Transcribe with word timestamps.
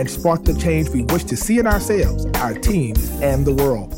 and 0.00 0.10
spark 0.10 0.44
the 0.44 0.54
change 0.54 0.88
we 0.88 1.02
wish 1.02 1.24
to 1.24 1.36
see 1.36 1.58
in 1.58 1.66
ourselves, 1.66 2.24
our 2.40 2.54
teams, 2.54 3.10
and 3.20 3.46
the 3.46 3.52
world. 3.52 3.94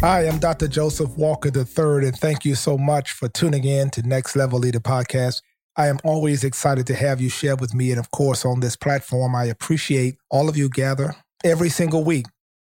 Hi, 0.00 0.26
I'm 0.26 0.40
Dr. 0.40 0.66
Joseph 0.66 1.16
Walker 1.16 1.50
III, 1.56 2.08
and 2.08 2.18
thank 2.18 2.44
you 2.44 2.56
so 2.56 2.76
much 2.76 3.12
for 3.12 3.28
tuning 3.28 3.62
in 3.62 3.90
to 3.90 4.02
Next 4.02 4.34
Level 4.34 4.58
Leader 4.58 4.80
Podcast. 4.80 5.42
I 5.76 5.86
am 5.86 6.00
always 6.02 6.42
excited 6.42 6.84
to 6.88 6.96
have 6.96 7.20
you 7.20 7.28
share 7.28 7.54
with 7.54 7.74
me, 7.74 7.92
and 7.92 8.00
of 8.00 8.10
course, 8.10 8.44
on 8.44 8.58
this 8.58 8.74
platform, 8.74 9.36
I 9.36 9.44
appreciate 9.44 10.16
all 10.30 10.48
of 10.48 10.56
you 10.56 10.68
gather 10.68 11.14
every 11.44 11.68
single 11.68 12.02
week 12.02 12.26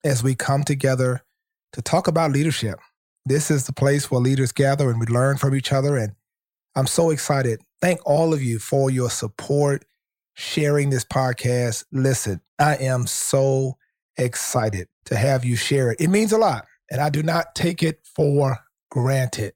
as 0.04 0.22
we 0.24 0.36
come 0.36 0.64
together 0.64 1.24
to 1.74 1.82
talk 1.82 2.08
about 2.08 2.32
leadership. 2.32 2.78
This 3.26 3.50
is 3.50 3.66
the 3.66 3.74
place 3.74 4.12
where 4.12 4.22
leaders 4.22 4.52
gather 4.52 4.92
and 4.92 5.00
we 5.00 5.08
learn 5.08 5.38
from 5.38 5.56
each 5.56 5.74
other. 5.74 5.98
And 5.98 6.14
I'm 6.76 6.88
so 6.88 7.10
excited. 7.10 7.62
Thank 7.82 8.00
all 8.06 8.32
of 8.32 8.44
you 8.44 8.60
for 8.60 8.92
your 8.92 9.10
support, 9.10 9.86
sharing 10.40 10.90
this 10.90 11.04
podcast. 11.04 11.84
Listen, 11.92 12.42
I 12.58 12.76
am 12.78 13.06
so 13.08 13.78
excited 14.18 14.88
to 15.06 15.18
have 15.18 15.44
you 15.44 15.56
share 15.56 15.92
it. 15.92 16.00
It 16.00 16.10
means 16.10 16.32
a 16.32 16.38
lot, 16.38 16.66
and 16.90 17.02
I 17.02 17.10
do 17.10 17.22
not 17.22 17.56
take 17.56 17.84
it 17.84 18.00
for 18.16 18.58
granted. 18.90 19.54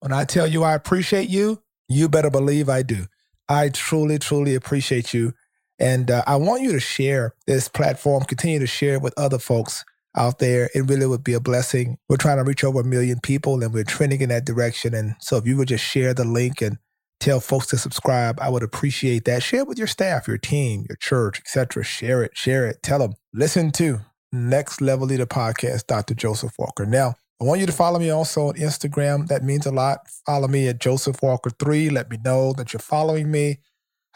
When 0.00 0.12
I 0.12 0.24
tell 0.24 0.46
you 0.46 0.64
I 0.64 0.74
appreciate 0.74 1.28
you, 1.28 1.62
you 1.88 2.08
better 2.08 2.30
believe 2.30 2.68
I 2.68 2.82
do. 2.82 3.06
I 3.48 3.68
truly, 3.68 4.18
truly 4.18 4.54
appreciate 4.54 5.12
you. 5.12 5.34
And 5.78 6.10
uh, 6.10 6.22
I 6.26 6.36
want 6.36 6.62
you 6.62 6.72
to 6.72 6.80
share 6.80 7.34
this 7.46 7.68
platform, 7.68 8.24
continue 8.24 8.58
to 8.58 8.66
share 8.66 8.94
it 8.94 9.02
with 9.02 9.14
other 9.16 9.38
folks 9.38 9.84
out 10.16 10.38
there. 10.38 10.70
It 10.74 10.88
really 10.88 11.06
would 11.06 11.24
be 11.24 11.34
a 11.34 11.40
blessing. 11.40 11.98
We're 12.08 12.16
trying 12.16 12.38
to 12.38 12.44
reach 12.44 12.64
over 12.64 12.80
a 12.80 12.84
million 12.84 13.20
people 13.20 13.62
and 13.62 13.72
we're 13.72 13.84
trending 13.84 14.20
in 14.20 14.28
that 14.30 14.44
direction. 14.44 14.94
And 14.94 15.16
so 15.20 15.36
if 15.36 15.46
you 15.46 15.56
would 15.56 15.68
just 15.68 15.84
share 15.84 16.14
the 16.14 16.24
link 16.24 16.62
and 16.62 16.78
tell 17.22 17.40
folks 17.40 17.68
to 17.68 17.78
subscribe, 17.78 18.40
I 18.40 18.48
would 18.48 18.62
appreciate 18.64 19.24
that. 19.26 19.42
Share 19.42 19.60
it 19.60 19.68
with 19.68 19.78
your 19.78 19.86
staff, 19.86 20.26
your 20.26 20.38
team, 20.38 20.84
your 20.88 20.96
church, 20.96 21.38
etc. 21.38 21.84
Share 21.84 22.24
it, 22.24 22.36
share 22.36 22.66
it. 22.66 22.82
Tell 22.82 22.98
them, 22.98 23.14
listen 23.32 23.70
to 23.72 24.00
Next 24.32 24.80
Level 24.80 25.06
Leader 25.06 25.26
Podcast, 25.26 25.86
Dr. 25.86 26.14
Joseph 26.14 26.54
Walker. 26.58 26.84
Now, 26.84 27.14
I 27.40 27.44
want 27.44 27.60
you 27.60 27.66
to 27.66 27.72
follow 27.72 27.98
me 27.98 28.10
also 28.10 28.48
on 28.48 28.54
Instagram. 28.54 29.28
That 29.28 29.44
means 29.44 29.66
a 29.66 29.70
lot. 29.70 30.00
Follow 30.26 30.48
me 30.48 30.68
at 30.68 30.80
Joseph 30.80 31.20
Walker3. 31.20 31.92
Let 31.92 32.10
me 32.10 32.18
know 32.24 32.52
that 32.54 32.72
you're 32.72 32.80
following 32.80 33.30
me. 33.30 33.58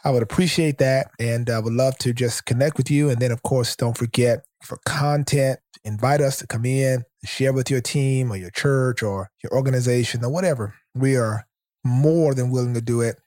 I 0.03 0.11
would 0.11 0.23
appreciate 0.23 0.77
that. 0.77 1.11
And 1.19 1.49
I 1.49 1.59
would 1.59 1.73
love 1.73 1.97
to 1.99 2.13
just 2.13 2.45
connect 2.45 2.77
with 2.77 2.91
you. 2.91 3.09
And 3.09 3.21
then, 3.21 3.31
of 3.31 3.43
course, 3.43 3.75
don't 3.75 3.97
forget 3.97 4.45
for 4.63 4.79
content, 4.85 5.59
invite 5.83 6.21
us 6.21 6.37
to 6.39 6.47
come 6.47 6.65
in, 6.65 7.03
share 7.23 7.53
with 7.53 7.69
your 7.69 7.81
team 7.81 8.31
or 8.31 8.37
your 8.37 8.49
church 8.49 9.01
or 9.01 9.29
your 9.43 9.53
organization 9.53 10.23
or 10.23 10.31
whatever. 10.31 10.75
We 10.93 11.15
are 11.15 11.47
more 11.87 12.33
than 12.33 12.51
willing 12.51 12.73
to 12.73 12.81
do 12.81 13.01
it. 13.01 13.19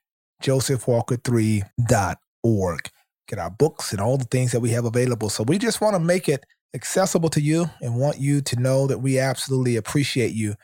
JosephWalker3.org. 0.42 2.90
Get 3.28 3.38
our 3.38 3.50
books 3.50 3.92
and 3.92 4.00
all 4.00 4.16
the 4.16 4.24
things 4.24 4.52
that 4.52 4.60
we 4.60 4.70
have 4.70 4.84
available. 4.84 5.30
So 5.30 5.44
we 5.44 5.58
just 5.58 5.80
want 5.80 5.94
to 5.94 6.00
make 6.00 6.28
it 6.28 6.44
accessible 6.74 7.28
to 7.30 7.40
you 7.40 7.70
and 7.80 7.96
want 7.96 8.18
you 8.18 8.40
to 8.42 8.56
know 8.56 8.86
that 8.86 8.98
we 8.98 9.18
absolutely 9.18 9.76
appreciate 9.76 10.32
you. 10.32 10.54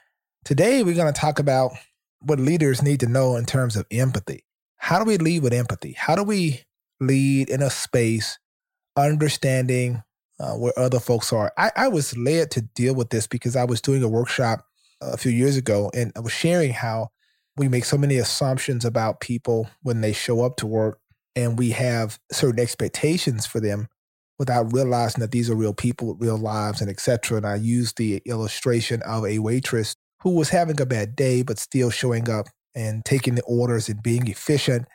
Today, 0.44 0.82
we're 0.82 0.94
going 0.94 1.12
to 1.12 1.20
talk 1.20 1.38
about 1.38 1.72
what 2.20 2.40
leaders 2.40 2.82
need 2.82 3.00
to 3.00 3.06
know 3.06 3.36
in 3.36 3.44
terms 3.44 3.76
of 3.76 3.86
empathy. 3.90 4.44
How 4.78 4.98
do 4.98 5.04
we 5.04 5.18
lead 5.18 5.42
with 5.42 5.52
empathy? 5.52 5.92
How 5.92 6.14
do 6.14 6.22
we 6.22 6.62
lead 7.00 7.50
in 7.50 7.62
a 7.62 7.70
space 7.70 8.38
understanding 8.96 10.02
uh, 10.38 10.54
where 10.54 10.78
other 10.78 11.00
folks 11.00 11.32
are? 11.32 11.52
I, 11.56 11.72
I 11.76 11.88
was 11.88 12.16
led 12.16 12.50
to 12.52 12.62
deal 12.62 12.94
with 12.94 13.10
this 13.10 13.26
because 13.26 13.56
I 13.56 13.64
was 13.64 13.80
doing 13.80 14.02
a 14.02 14.08
workshop 14.08 14.64
a 15.00 15.16
few 15.16 15.32
years 15.32 15.56
ago 15.56 15.90
and 15.94 16.12
I 16.16 16.20
was 16.20 16.32
sharing 16.32 16.72
how 16.72 17.10
we 17.56 17.68
make 17.68 17.84
so 17.84 17.96
many 17.96 18.18
assumptions 18.18 18.84
about 18.84 19.20
people 19.20 19.68
when 19.82 20.00
they 20.00 20.12
show 20.12 20.42
up 20.42 20.56
to 20.56 20.66
work 20.66 20.98
and 21.34 21.58
we 21.58 21.70
have 21.70 22.18
certain 22.32 22.60
expectations 22.60 23.46
for 23.46 23.60
them 23.60 23.88
without 24.38 24.72
realizing 24.72 25.20
that 25.20 25.30
these 25.30 25.48
are 25.48 25.54
real 25.54 25.72
people 25.72 26.08
with 26.08 26.20
real 26.20 26.36
lives 26.36 26.80
and 26.80 26.90
etc. 26.90 27.38
And 27.38 27.46
I 27.46 27.56
used 27.56 27.96
the 27.96 28.22
illustration 28.26 29.02
of 29.02 29.24
a 29.24 29.38
waitress 29.38 29.96
who 30.22 30.30
was 30.30 30.50
having 30.50 30.80
a 30.80 30.86
bad 30.86 31.16
day 31.16 31.42
but 31.42 31.58
still 31.58 31.90
showing 31.90 32.28
up 32.28 32.46
and 32.74 33.04
taking 33.04 33.34
the 33.34 33.42
orders 33.42 33.88
and 33.88 34.02
being 34.02 34.28
efficient. 34.28 34.86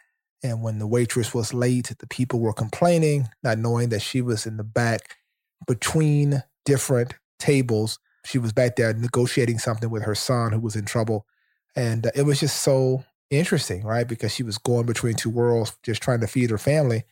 And 0.44 0.62
when 0.62 0.80
the 0.80 0.88
waitress 0.88 1.34
was 1.34 1.54
late, 1.54 1.92
the 2.00 2.08
people 2.08 2.40
were 2.40 2.54
complaining, 2.54 3.28
not 3.44 3.58
knowing 3.58 3.90
that 3.90 4.02
she 4.02 4.22
was 4.22 4.46
in 4.46 4.58
the 4.58 4.64
back 4.64 5.16
between 5.68 6.44
different 6.66 7.14
tables. 7.40 8.00
She 8.26 8.38
was 8.38 8.54
back 8.54 8.76
there 8.76 8.94
negotiating 8.94 9.60
something 9.60 9.90
with 9.90 10.04
her 10.04 10.16
son 10.16 10.52
who 10.52 10.60
was 10.60 10.76
in 10.76 10.86
trouble. 10.86 11.26
And 11.76 12.08
uh, 12.08 12.12
it 12.16 12.24
was 12.24 12.40
just 12.40 12.62
so 12.62 13.04
interesting, 13.30 13.84
right? 13.84 14.08
Because 14.08 14.34
she 14.34 14.44
was 14.44 14.58
going 14.58 14.86
between 14.86 15.16
two 15.16 15.30
worlds, 15.30 15.76
just 15.84 16.02
trying 16.02 16.20
to 16.22 16.28
feed 16.28 16.50
her 16.50 16.58
family. 16.58 17.04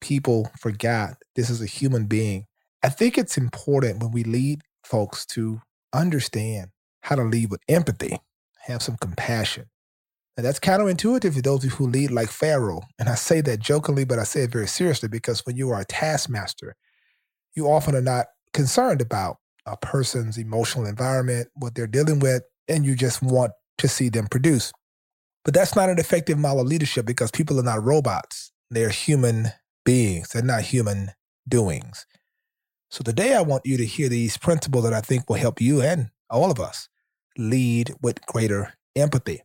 People 0.00 0.50
forgot 0.58 1.16
this 1.34 1.50
is 1.50 1.62
a 1.62 1.66
human 1.66 2.06
being. 2.06 2.46
I 2.82 2.90
think 2.90 3.16
it's 3.16 3.38
important 3.38 4.02
when 4.02 4.12
we 4.12 4.24
lead 4.24 4.60
folks 4.84 5.24
to 5.26 5.62
understand 5.92 6.68
how 7.00 7.16
to 7.16 7.22
lead 7.22 7.50
with 7.50 7.62
empathy, 7.68 8.18
have 8.60 8.82
some 8.82 8.96
compassion. 9.00 9.66
And 10.36 10.44
that's 10.44 10.58
counterintuitive 10.58 11.34
to 11.34 11.42
those 11.42 11.64
who 11.64 11.86
lead 11.86 12.10
like 12.10 12.28
Pharaoh. 12.28 12.82
And 12.98 13.08
I 13.08 13.14
say 13.14 13.40
that 13.42 13.60
jokingly, 13.60 14.04
but 14.04 14.18
I 14.18 14.24
say 14.24 14.42
it 14.42 14.52
very 14.52 14.66
seriously 14.66 15.08
because 15.08 15.46
when 15.46 15.56
you 15.56 15.70
are 15.70 15.80
a 15.80 15.84
taskmaster, 15.84 16.74
you 17.54 17.66
often 17.66 17.94
are 17.94 18.02
not 18.02 18.26
concerned 18.52 19.00
about 19.00 19.36
a 19.64 19.76
person's 19.76 20.36
emotional 20.36 20.86
environment, 20.86 21.48
what 21.54 21.74
they're 21.74 21.86
dealing 21.86 22.18
with, 22.18 22.42
and 22.68 22.84
you 22.84 22.96
just 22.96 23.22
want 23.22 23.52
to 23.78 23.88
see 23.88 24.08
them 24.08 24.26
produce. 24.26 24.72
But 25.44 25.54
that's 25.54 25.76
not 25.76 25.90
an 25.90 25.98
effective 25.98 26.38
model 26.38 26.60
of 26.60 26.66
leadership 26.66 27.06
because 27.06 27.30
people 27.30 27.60
are 27.60 27.64
not 27.64 27.84
robots. 27.84 28.52
They're 28.70 28.88
human 28.88 29.48
beings, 29.84 30.30
they're 30.30 30.42
not 30.42 30.62
human 30.62 31.10
doings. 31.46 32.06
So 32.90 33.02
today 33.02 33.34
I 33.34 33.42
want 33.42 33.66
you 33.66 33.76
to 33.76 33.84
hear 33.84 34.08
these 34.08 34.36
principles 34.36 34.84
that 34.84 34.92
I 34.92 35.00
think 35.00 35.28
will 35.28 35.36
help 35.36 35.60
you 35.60 35.82
and 35.82 36.10
all 36.30 36.50
of 36.50 36.60
us 36.60 36.88
lead 37.36 37.92
with 38.00 38.24
greater 38.26 38.74
empathy. 38.96 39.42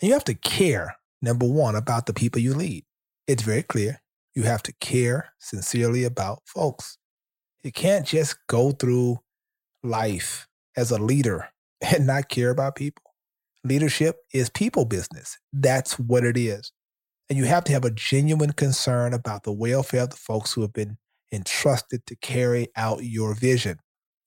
And 0.00 0.08
you 0.08 0.14
have 0.14 0.24
to 0.24 0.34
care, 0.34 0.96
number 1.20 1.46
one, 1.46 1.76
about 1.76 2.06
the 2.06 2.14
people 2.14 2.40
you 2.40 2.54
lead. 2.54 2.84
It's 3.26 3.42
very 3.42 3.62
clear. 3.62 4.00
You 4.34 4.44
have 4.44 4.62
to 4.64 4.72
care 4.80 5.32
sincerely 5.38 6.04
about 6.04 6.42
folks. 6.46 6.96
You 7.62 7.72
can't 7.72 8.06
just 8.06 8.36
go 8.46 8.70
through 8.70 9.18
life 9.82 10.48
as 10.76 10.90
a 10.90 10.98
leader 10.98 11.50
and 11.80 12.06
not 12.06 12.28
care 12.28 12.50
about 12.50 12.76
people. 12.76 13.02
Leadership 13.64 14.16
is 14.32 14.48
people 14.50 14.84
business. 14.84 15.38
That's 15.52 15.98
what 15.98 16.24
it 16.24 16.36
is. 16.36 16.72
And 17.28 17.38
you 17.38 17.44
have 17.44 17.64
to 17.64 17.72
have 17.72 17.84
a 17.84 17.90
genuine 17.90 18.52
concern 18.52 19.14
about 19.14 19.44
the 19.44 19.52
welfare 19.52 20.02
of 20.02 20.10
the 20.10 20.16
folks 20.16 20.52
who 20.52 20.62
have 20.62 20.72
been 20.72 20.96
entrusted 21.32 22.06
to 22.06 22.16
carry 22.16 22.68
out 22.76 23.04
your 23.04 23.34
vision. 23.34 23.78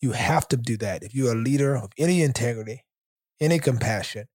You 0.02 0.12
have 0.12 0.48
to 0.50 0.58
do 0.58 0.78
that. 0.78 1.04
If 1.04 1.14
you're 1.16 1.34
a 1.34 1.38
leader 1.38 1.76
of 1.76 1.92
any 1.98 2.22
integrity, 2.22 2.84
any 3.42 3.60
compassion, 3.60 4.26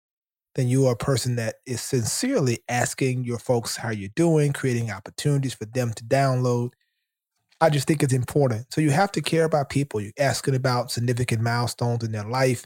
then 0.54 0.68
you 0.68 0.86
are 0.86 0.92
a 0.92 0.96
person 0.96 1.36
that 1.36 1.56
is 1.66 1.80
sincerely 1.80 2.58
asking 2.68 3.24
your 3.24 3.38
folks 3.38 3.76
how 3.76 3.90
you're 3.90 4.10
doing, 4.16 4.52
creating 4.52 4.90
opportunities 4.90 5.54
for 5.54 5.66
them 5.66 5.92
to 5.94 6.04
download. 6.04 6.70
I 7.60 7.70
just 7.70 7.86
think 7.86 8.02
it's 8.02 8.12
important. 8.12 8.72
So 8.72 8.80
you 8.80 8.90
have 8.90 9.12
to 9.12 9.20
care 9.20 9.44
about 9.44 9.68
people. 9.68 10.00
You're 10.00 10.12
asking 10.18 10.54
about 10.54 10.90
significant 10.90 11.42
milestones 11.42 12.04
in 12.04 12.12
their 12.12 12.24
life, 12.24 12.64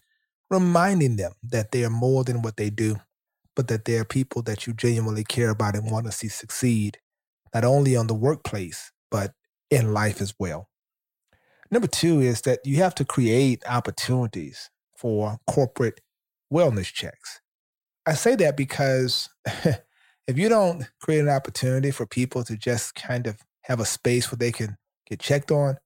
reminding 0.52 1.16
them 1.16 1.32
that 1.42 1.72
they 1.72 1.84
are 1.84 1.90
more 1.90 2.24
than 2.24 2.42
what 2.42 2.56
they 2.56 2.70
do, 2.70 2.96
but 3.56 3.68
that 3.68 3.84
they 3.84 3.96
are 3.98 4.04
people 4.04 4.42
that 4.42 4.66
you 4.66 4.72
genuinely 4.72 5.24
care 5.24 5.50
about 5.50 5.74
and 5.74 5.90
want 5.90 6.06
to 6.06 6.12
see 6.12 6.28
succeed, 6.28 6.98
not 7.54 7.64
only 7.64 7.96
on 7.96 8.06
the 8.06 8.14
workplace, 8.14 8.92
but 9.10 9.32
in 9.70 9.92
life 9.92 10.20
as 10.20 10.34
well. 10.38 10.68
Number 11.70 11.88
two 11.88 12.20
is 12.20 12.42
that 12.42 12.60
you 12.64 12.76
have 12.76 12.94
to 12.96 13.04
create 13.04 13.62
opportunities 13.66 14.70
for 14.96 15.38
corporate 15.46 16.00
wellness 16.52 16.92
checks. 16.92 17.40
I 18.04 18.14
say 18.14 18.36
that 18.36 18.56
because 18.56 19.30
if 20.26 20.36
you 20.38 20.48
don't 20.48 20.84
create 21.00 21.20
an 21.20 21.28
opportunity 21.28 21.90
for 21.90 22.06
people 22.06 22.44
to 22.44 22.56
just 22.56 22.94
kind 22.94 23.26
of 23.26 23.38
have 23.62 23.80
a 23.80 23.84
space 23.84 24.30
where 24.30 24.36
they 24.36 24.52
can 24.52 24.76
get 25.08 25.20
checked 25.20 25.50
on, 25.50 25.78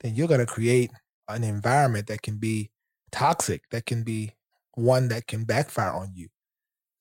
then 0.00 0.14
you're 0.14 0.28
going 0.28 0.40
to 0.40 0.46
create 0.46 0.90
an 1.28 1.44
environment 1.44 2.08
that 2.08 2.22
can 2.22 2.36
be 2.36 2.70
toxic, 3.10 3.62
that 3.70 3.86
can 3.86 4.02
be 4.04 4.32
one 4.74 5.08
that 5.08 5.26
can 5.26 5.44
backfire 5.44 5.92
on 5.92 6.12
you. 6.14 6.28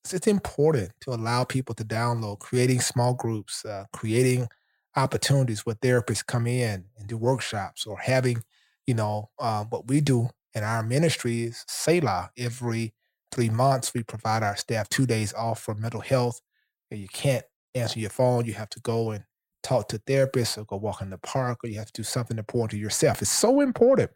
So 0.06 0.16
it's 0.16 0.28
important 0.28 0.92
to 1.02 1.12
allow 1.12 1.44
people 1.44 1.76
to 1.76 1.84
download, 1.84 2.40
creating 2.40 2.82
small 2.82 3.14
groups, 3.14 3.66
uh, 3.66 3.86
creating 3.94 4.48
opportunities 4.96 5.66
where 5.66 5.76
therapists 5.76 6.26
come 6.26 6.48
in 6.48 6.86
and 6.98 7.08
do 7.08 7.18
workshops 7.18 7.86
or 7.86 7.98
having 7.98 8.44
You 8.88 8.96
know, 8.96 9.30
uh, 9.38 9.66
what 9.66 9.88
we 9.88 10.02
do 10.02 10.30
in 10.56 10.64
our 10.64 10.82
ministry 10.84 11.44
is 11.44 11.64
Selah. 11.68 12.32
Every 12.38 12.94
three 13.32 13.50
months, 13.52 13.94
we 13.94 14.04
provide 14.04 14.42
our 14.42 14.56
staff 14.58 14.90
two 14.90 15.06
days 15.06 15.32
off 15.34 15.60
for 15.62 15.76
mental 15.76 16.02
health. 16.02 16.42
You 16.90 17.08
can't 17.08 17.46
answer 17.76 18.00
your 18.00 18.10
phone. 18.10 18.46
You 18.46 18.54
have 18.54 18.70
to 18.72 18.80
go 18.80 19.12
and 19.12 19.24
talk 19.62 19.90
to 19.90 20.00
therapists 20.00 20.58
or 20.58 20.66
go 20.66 20.78
walk 20.78 21.02
in 21.02 21.12
the 21.12 21.20
park 21.20 21.60
or 21.64 21.70
you 21.70 21.78
have 21.78 21.92
to 21.92 22.02
do 22.02 22.04
something 22.04 22.38
important 22.40 22.72
to 22.72 22.78
yourself. 22.78 23.22
It's 23.22 23.30
so 23.32 23.62
important 23.62 24.10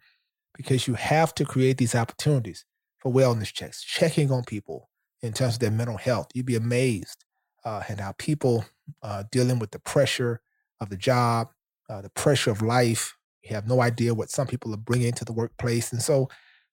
because 0.55 0.87
you 0.87 0.93
have 0.93 1.33
to 1.35 1.45
create 1.45 1.77
these 1.77 1.95
opportunities 1.95 2.65
for 2.99 3.11
wellness 3.11 3.51
checks, 3.51 3.83
checking 3.83 4.31
on 4.31 4.43
people 4.43 4.89
in 5.21 5.33
terms 5.33 5.55
of 5.55 5.59
their 5.59 5.71
mental 5.71 5.97
health. 5.97 6.27
You'd 6.33 6.45
be 6.45 6.55
amazed 6.55 7.25
uh, 7.65 7.81
at 7.87 7.99
how 7.99 8.13
people 8.17 8.65
uh, 9.01 9.23
dealing 9.31 9.59
with 9.59 9.71
the 9.71 9.79
pressure 9.79 10.41
of 10.79 10.89
the 10.89 10.97
job, 10.97 11.49
uh, 11.89 12.01
the 12.01 12.09
pressure 12.09 12.51
of 12.51 12.61
life. 12.61 13.15
You 13.43 13.55
have 13.55 13.67
no 13.67 13.81
idea 13.81 14.13
what 14.13 14.29
some 14.29 14.47
people 14.47 14.73
are 14.73 14.77
bringing 14.77 15.13
to 15.13 15.25
the 15.25 15.33
workplace. 15.33 15.91
And 15.91 16.01
so, 16.01 16.29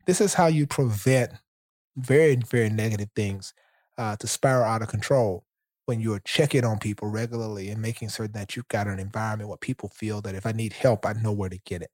this 0.06 0.20
is 0.20 0.34
how 0.34 0.46
you 0.46 0.66
prevent 0.66 1.32
very, 1.96 2.36
very 2.36 2.70
negative 2.70 3.10
things 3.14 3.52
uh, 3.98 4.16
to 4.16 4.26
spiral 4.26 4.64
out 4.64 4.82
of 4.82 4.88
control 4.88 5.44
when 5.86 6.00
you're 6.00 6.20
checking 6.20 6.64
on 6.64 6.78
people 6.78 7.08
regularly 7.08 7.68
and 7.68 7.82
making 7.82 8.08
certain 8.08 8.32
that 8.32 8.56
you've 8.56 8.68
got 8.68 8.86
an 8.86 8.98
environment 8.98 9.48
where 9.48 9.58
people 9.58 9.88
feel 9.88 10.20
that 10.22 10.34
if 10.34 10.46
I 10.46 10.52
need 10.52 10.72
help, 10.72 11.04
I 11.04 11.12
know 11.14 11.32
where 11.32 11.48
to 11.48 11.58
get 11.66 11.82
it. 11.82 11.90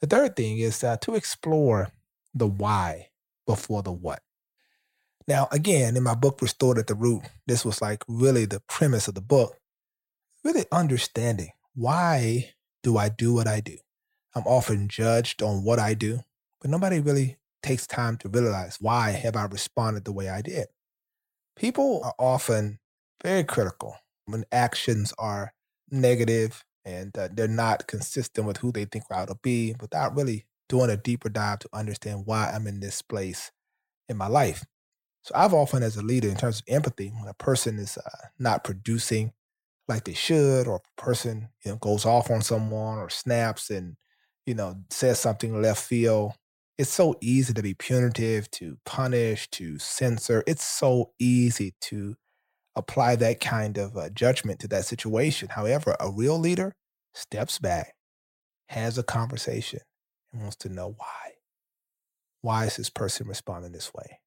The 0.00 0.06
third 0.06 0.36
thing 0.36 0.58
is 0.58 0.84
uh, 0.84 0.96
to 0.98 1.14
explore 1.14 1.88
the 2.34 2.46
why 2.46 3.08
before 3.46 3.82
the 3.82 3.92
what. 3.92 4.20
Now, 5.28 5.48
again, 5.50 5.96
in 5.96 6.02
my 6.02 6.14
book, 6.14 6.40
Restored 6.40 6.78
at 6.78 6.86
the 6.86 6.94
Root, 6.94 7.22
this 7.46 7.64
was 7.64 7.80
like 7.82 8.04
really 8.06 8.44
the 8.44 8.60
premise 8.68 9.08
of 9.08 9.14
the 9.14 9.20
book, 9.20 9.58
really 10.44 10.64
understanding 10.70 11.50
why 11.74 12.52
do 12.82 12.96
I 12.96 13.08
do 13.10 13.34
what 13.34 13.46
I 13.46 13.60
do? 13.60 13.76
I'm 14.34 14.46
often 14.46 14.88
judged 14.88 15.42
on 15.42 15.64
what 15.64 15.78
I 15.78 15.94
do, 15.94 16.20
but 16.60 16.70
nobody 16.70 17.00
really 17.00 17.36
takes 17.62 17.86
time 17.86 18.16
to 18.18 18.28
realize 18.28 18.78
why 18.80 19.10
have 19.10 19.36
I 19.36 19.44
responded 19.44 20.04
the 20.04 20.12
way 20.12 20.28
I 20.28 20.40
did. 20.40 20.68
People 21.56 22.00
are 22.04 22.14
often 22.18 22.78
very 23.22 23.44
critical 23.44 23.96
when 24.26 24.44
actions 24.52 25.12
are 25.18 25.52
negative 25.90 26.64
and 26.86 27.18
uh, 27.18 27.28
they're 27.32 27.48
not 27.48 27.88
consistent 27.88 28.48
with 28.48 28.58
who 28.58 28.72
they 28.72 28.86
think 28.86 29.04
I 29.12 29.22
ought 29.22 29.28
to 29.30 29.38
be 29.42 29.76
without 29.80 30.16
really 30.16 30.46
doing 30.70 30.90
a 30.90 30.98
deeper 30.98 31.30
dive 31.30 31.60
to 31.60 31.70
understand 31.74 32.26
why 32.26 32.50
I'm 32.50 32.68
in 32.68 32.80
this 32.80 33.02
place 33.02 33.52
in 34.08 34.16
my 34.16 34.28
life. 34.28 34.64
So 35.22 35.34
I've 35.34 35.54
often, 35.54 35.82
as 35.82 35.96
a 35.96 36.02
leader, 36.02 36.28
in 36.28 36.36
terms 36.36 36.60
of 36.60 36.66
empathy, 36.68 37.08
when 37.10 37.28
a 37.28 37.34
person 37.34 37.78
is 37.78 37.98
uh, 37.98 38.28
not 38.38 38.64
producing 38.64 39.32
like 39.88 40.04
they 40.04 40.14
should, 40.14 40.66
or 40.68 40.76
a 40.76 41.02
person 41.02 41.48
you 41.64 41.72
know 41.72 41.76
goes 41.78 42.04
off 42.06 42.30
on 42.30 42.42
someone 42.42 42.98
or 42.98 43.10
snaps 43.10 43.70
and 43.70 43.96
you 44.46 44.54
know 44.54 44.76
says 44.90 45.20
something 45.20 45.60
left 45.62 45.82
field, 45.84 46.32
it's 46.78 46.90
so 46.90 47.16
easy 47.22 47.54
to 47.54 47.62
be 47.62 47.74
punitive, 47.74 48.50
to 48.52 48.78
punish, 48.86 49.48
to 49.52 49.78
censor. 49.78 50.44
It's 50.46 50.64
so 50.64 51.12
easy 51.18 51.74
to 51.82 52.16
apply 52.76 53.16
that 53.16 53.40
kind 53.40 53.78
of 53.78 53.96
uh, 53.96 54.10
judgment 54.10 54.60
to 54.60 54.68
that 54.68 54.84
situation. 54.84 55.48
However, 55.48 55.96
a 55.98 56.10
real 56.10 56.38
leader 56.38 56.74
steps 57.14 57.58
back, 57.58 57.94
has 58.68 58.98
a 58.98 59.02
conversation, 59.02 59.80
and 60.32 60.42
wants 60.42 60.56
to 60.56 60.68
know 60.68 60.94
why. 60.98 61.32
Why 62.42 62.66
is 62.66 62.76
this 62.76 62.90
person 62.90 63.26
responding 63.26 63.72
this 63.72 63.92
way? 63.94 64.20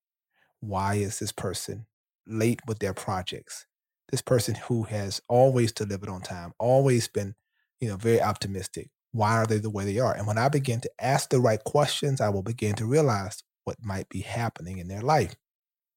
Why 0.59 0.95
is 0.95 1.19
this 1.19 1.31
person 1.31 1.85
late 2.27 2.59
with 2.67 2.79
their 2.79 2.93
projects? 2.93 3.65
This 4.09 4.21
person 4.21 4.55
who 4.55 4.83
has 4.83 5.21
always 5.29 5.71
delivered 5.71 6.09
on 6.09 6.21
time, 6.21 6.53
always 6.59 7.07
been, 7.07 7.35
you 7.79 7.87
know, 7.87 7.95
very 7.95 8.21
optimistic. 8.21 8.89
Why 9.11 9.33
are 9.33 9.45
they 9.45 9.59
the 9.59 9.69
way 9.69 9.85
they 9.85 9.99
are? 9.99 10.13
And 10.13 10.27
when 10.27 10.37
I 10.37 10.49
begin 10.49 10.81
to 10.81 10.91
ask 10.99 11.29
the 11.29 11.39
right 11.39 11.63
questions, 11.63 12.19
I 12.19 12.29
will 12.29 12.43
begin 12.43 12.75
to 12.75 12.85
realize 12.85 13.43
what 13.63 13.77
might 13.83 14.09
be 14.09 14.21
happening 14.21 14.79
in 14.79 14.87
their 14.87 15.01
life. 15.01 15.35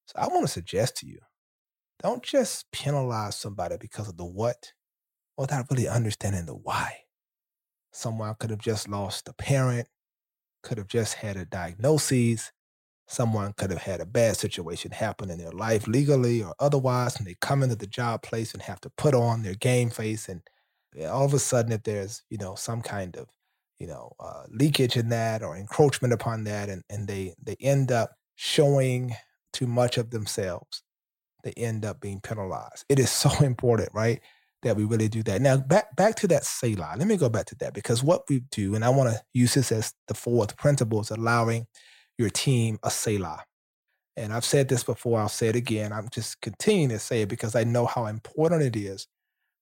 So 0.06 0.18
I 0.18 0.28
want 0.28 0.42
to 0.42 0.52
suggest 0.52 0.96
to 0.98 1.06
you 1.06 1.18
don't 2.02 2.22
just 2.22 2.70
penalize 2.72 3.36
somebody 3.36 3.76
because 3.80 4.08
of 4.08 4.16
the 4.16 4.24
what 4.24 4.72
without 5.36 5.66
really 5.70 5.88
understanding 5.88 6.46
the 6.46 6.54
why. 6.54 6.98
Someone 7.92 8.34
could 8.38 8.50
have 8.50 8.58
just 8.58 8.88
lost 8.88 9.28
a 9.28 9.32
parent, 9.32 9.88
could 10.62 10.78
have 10.78 10.88
just 10.88 11.14
had 11.14 11.36
a 11.36 11.44
diagnosis. 11.44 12.52
Someone 13.06 13.52
could 13.52 13.70
have 13.70 13.82
had 13.82 14.00
a 14.00 14.06
bad 14.06 14.36
situation 14.36 14.92
happen 14.92 15.30
in 15.30 15.38
their 15.38 15.50
life 15.52 15.86
legally 15.86 16.42
or 16.42 16.54
otherwise, 16.58 17.16
and 17.16 17.26
they 17.26 17.36
come 17.40 17.62
into 17.62 17.76
the 17.76 17.86
job 17.86 18.22
place 18.22 18.54
and 18.54 18.62
have 18.62 18.80
to 18.80 18.90
put 18.90 19.14
on 19.14 19.42
their 19.42 19.54
game 19.54 19.90
face. 19.90 20.28
And 20.28 20.40
all 21.08 21.24
of 21.24 21.34
a 21.34 21.38
sudden, 21.38 21.72
if 21.72 21.82
there's 21.82 22.22
you 22.30 22.38
know 22.38 22.54
some 22.54 22.80
kind 22.80 23.16
of 23.16 23.28
you 23.78 23.86
know 23.86 24.12
uh, 24.18 24.44
leakage 24.48 24.96
in 24.96 25.08
that 25.10 25.42
or 25.42 25.56
encroachment 25.56 26.14
upon 26.14 26.44
that, 26.44 26.68
and, 26.70 26.82
and 26.88 27.06
they 27.06 27.34
they 27.42 27.56
end 27.60 27.92
up 27.92 28.12
showing 28.36 29.14
too 29.52 29.66
much 29.66 29.98
of 29.98 30.10
themselves, 30.10 30.82
they 31.42 31.52
end 31.52 31.84
up 31.84 32.00
being 32.00 32.20
penalized. 32.20 32.84
It 32.88 32.98
is 32.98 33.10
so 33.10 33.30
important, 33.44 33.90
right? 33.92 34.20
That 34.62 34.76
we 34.76 34.84
really 34.84 35.08
do 35.08 35.24
that. 35.24 35.42
Now, 35.42 35.56
back 35.56 35.96
back 35.96 36.14
to 36.16 36.28
that 36.28 36.44
Selah. 36.44 36.94
Let 36.96 37.08
me 37.08 37.16
go 37.16 37.28
back 37.28 37.46
to 37.46 37.56
that 37.56 37.74
because 37.74 38.02
what 38.02 38.28
we 38.28 38.40
do, 38.50 38.74
and 38.76 38.84
I 38.84 38.90
want 38.90 39.10
to 39.10 39.20
use 39.34 39.54
this 39.54 39.72
as 39.72 39.92
the 40.06 40.14
fourth 40.14 40.56
principle, 40.56 41.00
is 41.00 41.10
allowing 41.10 41.66
your 42.16 42.30
team 42.30 42.78
a 42.84 42.90
Selah. 42.90 43.44
And 44.16 44.32
I've 44.32 44.44
said 44.44 44.68
this 44.68 44.84
before, 44.84 45.18
I'll 45.18 45.28
say 45.28 45.48
it 45.48 45.56
again. 45.56 45.92
I'm 45.92 46.08
just 46.10 46.40
continuing 46.40 46.90
to 46.90 46.98
say 46.98 47.22
it 47.22 47.28
because 47.28 47.56
I 47.56 47.64
know 47.64 47.86
how 47.86 48.06
important 48.06 48.62
it 48.62 48.76
is 48.76 49.08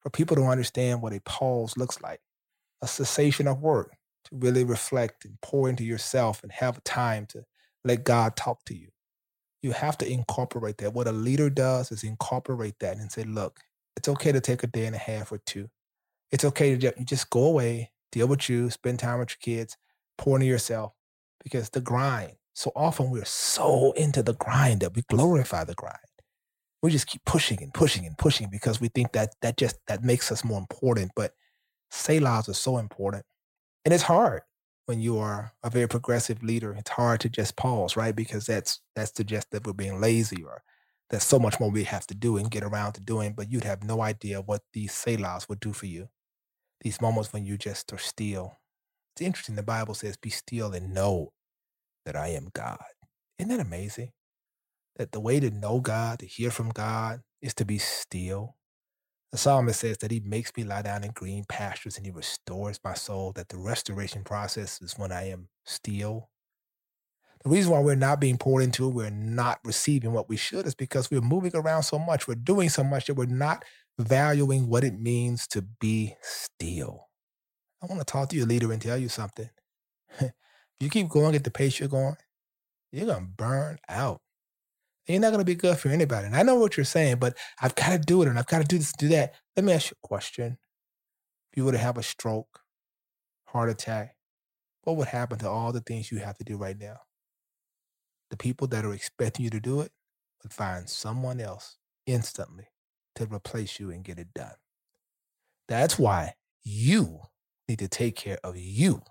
for 0.01 0.11
people 0.11 0.37
to 0.37 0.43
understand 0.45 1.01
what 1.01 1.13
a 1.13 1.21
pause 1.21 1.77
looks 1.77 2.01
like 2.01 2.21
a 2.83 2.87
cessation 2.87 3.47
of 3.47 3.61
work 3.61 3.95
to 4.25 4.31
really 4.33 4.65
reflect 4.65 5.25
and 5.25 5.39
pour 5.43 5.69
into 5.69 5.85
yourself 5.85 6.43
and 6.43 6.51
have 6.53 6.83
time 6.85 7.27
to 7.27 7.45
let 7.85 8.05
God 8.05 8.37
talk 8.37 8.65
to 8.67 8.75
you 8.75 8.89
you 9.63 9.73
have 9.73 9.99
to 9.99 10.11
incorporate 10.11 10.79
that. 10.79 10.95
What 10.95 11.09
a 11.09 11.13
leader 11.13 11.51
does 11.51 11.93
is 11.93 12.05
incorporate 12.05 12.79
that 12.81 12.97
and 12.97 13.11
say, 13.11 13.25
look, 13.25 13.61
it's 13.97 14.09
okay 14.09 14.33
to 14.33 14.41
take 14.41 14.63
a 14.63 14.67
day 14.67 14.87
and 14.87 14.97
a 14.97 14.99
half 14.99 15.33
or 15.33 15.39
two. 15.39 15.69
It's 16.31 16.45
okay 16.45 16.77
to 16.77 17.05
just 17.05 17.31
go 17.31 17.45
away, 17.45 17.91
deal 18.13 18.29
with 18.29 18.49
you, 18.49 18.71
spend 18.71 18.99
time 18.99 19.19
with 19.19 19.31
your 19.31 19.57
kids, 19.57 19.77
pour 20.17 20.37
into 20.37 20.47
yourself 20.47 20.93
because 21.43 21.71
the 21.71 21.81
grind. 21.81 22.33
So 22.55 22.73
often 22.75 23.11
we're 23.11 23.25
so 23.25 23.93
into 23.93 24.23
the 24.23 24.35
grind 24.35 24.81
that 24.81 24.95
we 24.95 25.03
glorify 25.09 25.65
the 25.65 25.75
grind. 25.75 25.97
We 26.83 26.91
just 26.91 27.07
keep 27.07 27.25
pushing 27.27 27.63
and 27.63 27.75
pushing 27.75 28.07
and 28.07 28.17
pushing 28.17 28.49
because 28.51 28.81
we 28.81 28.89
think 28.89 29.13
that 29.13 29.35
that 29.43 29.59
just 29.59 29.77
that 29.87 30.03
makes 30.03 30.33
us 30.33 30.45
more 30.45 30.59
important. 30.59 31.13
But 31.15 31.33
Selahs 31.93 32.49
are 32.49 32.55
so 32.55 32.79
important. 32.79 33.25
And 33.85 33.93
it's 33.93 34.03
hard 34.03 34.43
when 34.87 35.01
you 35.01 35.19
are 35.19 35.53
a 35.63 35.71
very 35.71 35.89
progressive 35.89 36.43
leader, 36.43 36.73
it's 36.75 36.91
hard 36.91 37.21
to 37.21 37.29
just 37.29 37.57
pause, 37.57 37.97
right? 37.97 38.15
Because 38.15 38.47
that's 38.47 38.81
that's 38.97 39.15
suggests 39.15 39.51
that 39.53 39.67
we're 39.67 39.73
being 39.73 40.01
lazy 40.01 40.43
or 40.43 40.63
there's 41.11 41.25
so 41.25 41.39
much 41.39 41.59
more 41.61 41.71
we 41.71 41.85
have 41.85 42.07
to 42.09 42.15
do 42.15 42.37
and 42.37 42.51
get 42.51 42.63
around 42.63 42.93
to 42.95 43.01
doing, 43.01 43.35
but 43.35 43.51
you'd 43.51 43.65
have 43.65 43.83
no 43.85 44.01
idea 44.01 44.41
what 44.41 44.63
these 44.73 44.93
selahs 44.93 45.49
would 45.49 45.61
do 45.61 45.73
for 45.73 45.87
you. 45.87 46.09
These 46.83 47.01
moments 47.01 47.33
when 47.33 47.45
you 47.45 47.59
just 47.59 47.93
are 47.93 47.99
still. 47.99 48.59
It's 49.15 49.23
interesting. 49.23 49.57
The 49.57 49.63
Bible 49.63 49.95
says, 49.95 50.17
Be 50.17 50.31
still 50.31 50.73
and 50.73 50.95
know 50.95 51.33
that 52.07 52.17
I 52.17 52.29
am 52.29 52.51
God. 52.53 52.79
Isn't 53.39 53.51
that 53.51 53.61
amazing? 53.65 54.13
That 54.97 55.13
the 55.13 55.21
way 55.21 55.41
to 55.41 55.51
know 55.51 55.81
God, 55.81 56.21
to 56.21 56.27
hear 56.27 56.51
from 56.51 56.71
God, 56.71 57.23
is 57.43 57.55
to 57.55 57.65
be 57.65 57.79
still 57.79 58.57
the 59.33 59.39
psalmist 59.39 59.81
says 59.81 59.99
that 59.99 60.11
he 60.11 60.21
makes 60.21 60.53
me 60.57 60.65
lie 60.65 60.83
down 60.83 61.05
in 61.05 61.13
green 61.13 61.45
pastures 61.49 61.97
and 61.97 62.05
he 62.05 62.11
restores 62.11 62.81
my 62.83 62.95
soul, 62.95 63.33
that 63.33 63.49
the 63.49 63.57
restoration 63.57 64.25
process 64.25 64.81
is 64.83 64.99
when 64.99 65.13
I 65.13 65.29
am 65.29 65.49
still. 65.65 66.31
The 67.45 67.51
reason 67.51 67.73
why 67.73 67.81
we're 67.81 67.95
not 67.95 68.21
being 68.21 68.39
poured 68.39 68.65
into, 68.65 68.89
we're 68.89 69.09
not 69.09 69.61
receiving 69.65 70.13
what 70.13 70.29
we 70.29 70.37
should, 70.37 70.67
is 70.67 70.75
because 70.75 71.11
we're 71.11 71.21
moving 71.21 71.53
around 71.55 71.85
so 71.85 71.99
much, 71.99 72.27
we're 72.27 72.35
doing 72.35 72.69
so 72.69 72.85
much 72.85 73.07
that 73.07 73.15
we're 73.15 73.27
not 73.27 73.65
valuing 73.99 74.69
what 74.69 74.85
it 74.85 74.99
means 74.99 75.47
to 75.49 75.63
be 75.63 76.17
still. 76.23 77.09
I 77.83 77.87
want 77.87 78.01
to 78.01 78.05
talk 78.05 78.29
to 78.31 78.37
your 78.37 78.47
leader 78.47 78.73
and 78.73 78.83
tell 78.83 78.99
you 78.99 79.09
something. 79.09 79.49
if 80.21 80.33
you 80.81 80.91
keep 80.91 81.09
going 81.09 81.35
at 81.35 81.45
the 81.45 81.51
pace 81.51 81.79
you're 81.79 81.89
going, 81.89 82.17
you're 82.93 83.07
going 83.07 83.25
to 83.25 83.33
burn 83.37 83.79
out 83.89 84.21
you're 85.13 85.21
not 85.21 85.31
going 85.31 85.41
to 85.41 85.45
be 85.45 85.55
good 85.55 85.79
for 85.79 85.89
anybody. 85.89 86.27
And 86.27 86.37
I 86.37 86.43
know 86.43 86.57
what 86.57 86.77
you're 86.77 86.85
saying, 86.85 87.17
but 87.19 87.37
I've 87.61 87.75
got 87.75 87.91
to 87.91 87.99
do 87.99 88.23
it 88.23 88.29
and 88.29 88.39
I've 88.39 88.47
got 88.47 88.61
to 88.61 88.69
do 88.69 88.79
this, 88.79 88.93
do 88.93 89.09
that. 89.09 89.35
Let 89.57 89.65
me 89.65 89.73
ask 89.73 89.91
you 89.91 89.97
a 90.03 90.07
question. 90.07 90.59
If 91.51 91.57
you 91.57 91.65
were 91.65 91.73
to 91.73 91.79
have 91.79 91.99
a 91.99 92.03
stroke, 92.03 92.61
heart 93.47 93.71
attack, 93.71 94.17
what 94.83 94.97
would 94.97 95.09
happen 95.09 95.39
to 95.41 95.49
all 95.49 95.73
the 95.73 95.81
things 95.81 96.11
you 96.11 96.19
have 96.19 96.39
to 96.39 96.45
do 96.45 96.57
right 96.57 96.79
now? 96.79 96.99
The 98.31 98.37
people 98.37 98.69
that 98.69 98.85
are 98.85 98.95
expecting 98.95 99.45
you 99.45 99.51
to 99.51 99.61
do 99.61 99.81
it 99.81 99.91
would 100.43 100.53
find 100.53 100.89
someone 100.89 101.41
else 101.41 101.77
instantly 102.07 102.69
to 103.17 103.27
replace 103.27 103.81
you 103.81 103.91
and 103.91 104.05
get 104.05 104.19
it 104.19 104.33
done. 104.35 104.55
That's 105.69 105.99
why 105.99 106.35
you 106.63 107.21
need 107.69 107.81
to 107.81 107.89
take 107.89 108.17
care 108.17 108.39
of 108.43 108.57
you. 108.57 109.03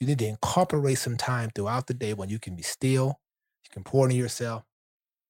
You 0.00 0.06
need 0.06 0.18
to 0.18 0.26
incorporate 0.26 0.98
some 0.98 1.16
time 1.16 1.50
throughout 1.54 1.86
the 1.86 1.94
day 1.94 2.14
when 2.14 2.28
you 2.28 2.38
can 2.38 2.56
be 2.56 2.62
still, 2.62 3.20
you 3.64 3.70
can 3.72 3.84
pour 3.84 4.06
into 4.06 4.16
yourself, 4.16 4.64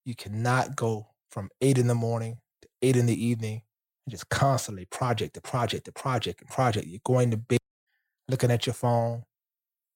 you 0.05 0.15
cannot 0.15 0.77
go 0.77 1.09
from 1.31 1.51
eight 1.61 1.79
in 1.79 1.89
the 1.89 1.95
morning 1.95 2.39
to 2.63 2.69
eight 2.83 2.97
in 2.97 3.07
the 3.07 3.25
evening 3.25 3.63
and 4.07 4.13
just 4.13 4.29
constantly 4.29 4.85
project 4.87 5.35
to 5.35 5.41
project 5.41 5.87
to 5.87 5.93
project 5.93 6.41
and 6.41 6.51
project. 6.51 6.87
You're 6.87 7.01
going 7.05 7.31
to 7.31 7.37
bed, 7.37 7.59
looking 8.29 8.51
at 8.51 8.67
your 8.67 8.75
phone, 8.75 9.25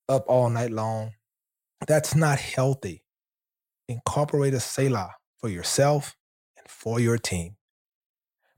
up 0.09 0.25
all 0.29 0.51
night 0.51 0.71
long. 0.71 1.13
That's 1.87 2.15
not 2.15 2.39
healthy. 2.39 3.05
Incorporate 3.89 4.55
a 4.55 4.61
Selah 4.61 5.15
for 5.37 5.49
yourself 5.49 6.17
and 6.57 6.67
for 6.69 7.01
your 7.01 7.19
team. 7.19 7.57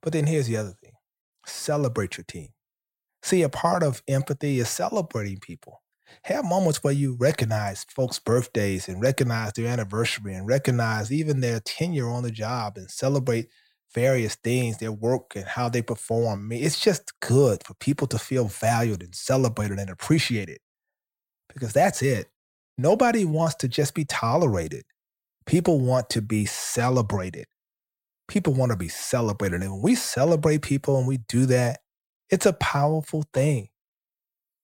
But 0.03 0.13
then 0.13 0.27
here's 0.27 0.47
the 0.47 0.57
other 0.57 0.75
thing 0.83 0.93
celebrate 1.47 2.17
your 2.17 2.25
team. 2.25 2.49
See, 3.23 3.43
a 3.43 3.49
part 3.49 3.83
of 3.83 4.03
empathy 4.09 4.61
is 4.61 4.69
celebrating 4.69 5.39
people. 5.41 5.83
Have 6.25 6.45
moments 6.45 6.85
where 6.85 6.93
you 6.93 7.17
recognize 7.19 7.85
folks' 7.85 8.19
birthdays 8.19 8.89
and 8.89 9.01
recognize 9.01 9.53
their 9.53 9.67
anniversary 9.67 10.35
and 10.35 10.47
recognize 10.47 11.13
even 11.13 11.41
their 11.41 11.61
tenure 11.61 12.09
on 12.09 12.23
the 12.23 12.31
job 12.31 12.77
and 12.77 12.91
celebrate 12.91 13.49
various 13.95 14.35
things, 14.37 14.79
their 14.79 14.93
work 14.93 15.33
and 15.35 15.45
how 15.45 15.69
they 15.69 15.83
perform. 15.83 16.41
I 16.41 16.43
mean, 16.43 16.65
it's 16.65 16.81
just 16.81 17.13
good 17.21 17.63
for 17.65 17.75
people 17.75 18.07
to 18.09 18.19
feel 18.19 18.47
valued 18.47 19.03
and 19.03 19.15
celebrated 19.15 19.79
and 19.79 19.91
appreciated 19.91 20.59
because 21.53 21.73
that's 21.73 22.03
it. 22.03 22.29
Nobody 22.79 23.25
wants 23.25 23.57
to 23.57 23.69
just 23.69 23.95
be 23.95 24.05
tolerated. 24.05 24.85
People 25.47 25.81
want 25.81 26.11
to 26.11 26.23
be 26.23 26.47
celebrated. 26.47 27.47
People 28.29 28.55
want 28.55 28.71
to 28.71 28.77
be 28.77 28.89
celebrated. 28.89 29.63
And 29.63 29.73
when 29.73 29.83
we 29.83 29.95
celebrate 29.95 30.63
people 30.63 30.99
and 30.99 31.07
we 31.07 31.19
do 31.19 31.47
that, 31.47 31.81
it's 32.31 32.47
a 32.47 32.53
powerful 32.53 33.25
thing. 33.35 33.69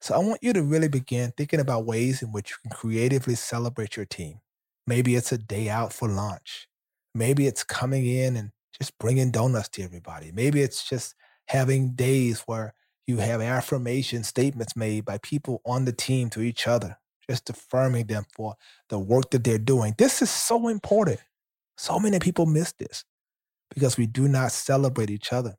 So 0.06 0.14
I 0.14 0.18
want 0.18 0.38
you 0.40 0.52
to 0.52 0.62
really 0.62 0.86
begin 0.86 1.32
thinking 1.36 1.58
about 1.58 1.84
ways 1.84 2.22
in 2.22 2.30
which 2.30 2.50
you 2.50 2.56
can 2.62 2.70
creatively 2.70 3.34
celebrate 3.34 3.96
your 3.96 4.06
team. 4.06 4.38
Maybe 4.86 5.16
it's 5.16 5.32
a 5.32 5.38
day 5.38 5.68
out 5.68 5.92
for 5.92 6.08
lunch. 6.08 6.68
Maybe 7.12 7.48
it's 7.48 7.64
coming 7.64 8.06
in 8.06 8.36
and 8.36 8.52
just 8.78 8.96
bringing 9.00 9.32
donuts 9.32 9.68
to 9.70 9.82
everybody. 9.82 10.30
Maybe 10.30 10.62
it's 10.62 10.88
just 10.88 11.16
having 11.48 11.96
days 11.96 12.42
where 12.42 12.74
you 13.08 13.16
have 13.16 13.40
affirmation 13.40 14.22
statements 14.22 14.76
made 14.76 15.04
by 15.04 15.18
people 15.18 15.60
on 15.66 15.86
the 15.86 15.92
team 15.92 16.30
to 16.30 16.40
each 16.40 16.68
other, 16.68 16.98
just 17.28 17.50
affirming 17.50 18.06
them 18.06 18.26
for 18.32 18.54
the 18.90 19.00
work 19.00 19.32
that 19.32 19.42
they're 19.42 19.58
doing. 19.58 19.96
This 19.98 20.22
is 20.22 20.30
so 20.30 20.68
important. 20.68 21.18
So 21.78 21.98
many 21.98 22.20
people 22.20 22.46
miss 22.46 22.70
this 22.78 23.04
because 23.74 23.96
we 23.96 24.06
do 24.06 24.28
not 24.28 24.52
celebrate 24.52 25.10
each 25.10 25.32
other. 25.32 25.56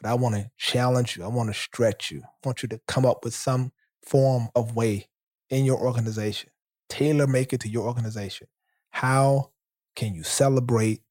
But 0.00 0.10
I 0.10 0.14
want 0.14 0.36
to 0.36 0.50
challenge 0.56 1.16
you. 1.16 1.24
I 1.24 1.28
want 1.28 1.48
to 1.48 1.54
stretch 1.54 2.10
you. 2.10 2.22
I 2.24 2.46
want 2.46 2.62
you 2.62 2.68
to 2.68 2.80
come 2.86 3.04
up 3.04 3.24
with 3.24 3.34
some 3.34 3.72
form 4.02 4.48
of 4.54 4.76
way 4.76 5.08
in 5.50 5.64
your 5.64 5.78
organization, 5.78 6.50
tailor 6.88 7.26
make 7.26 7.52
it 7.52 7.60
to 7.60 7.68
your 7.68 7.86
organization. 7.86 8.46
How 8.90 9.50
can 9.96 10.14
you 10.14 10.22
celebrate 10.22 11.02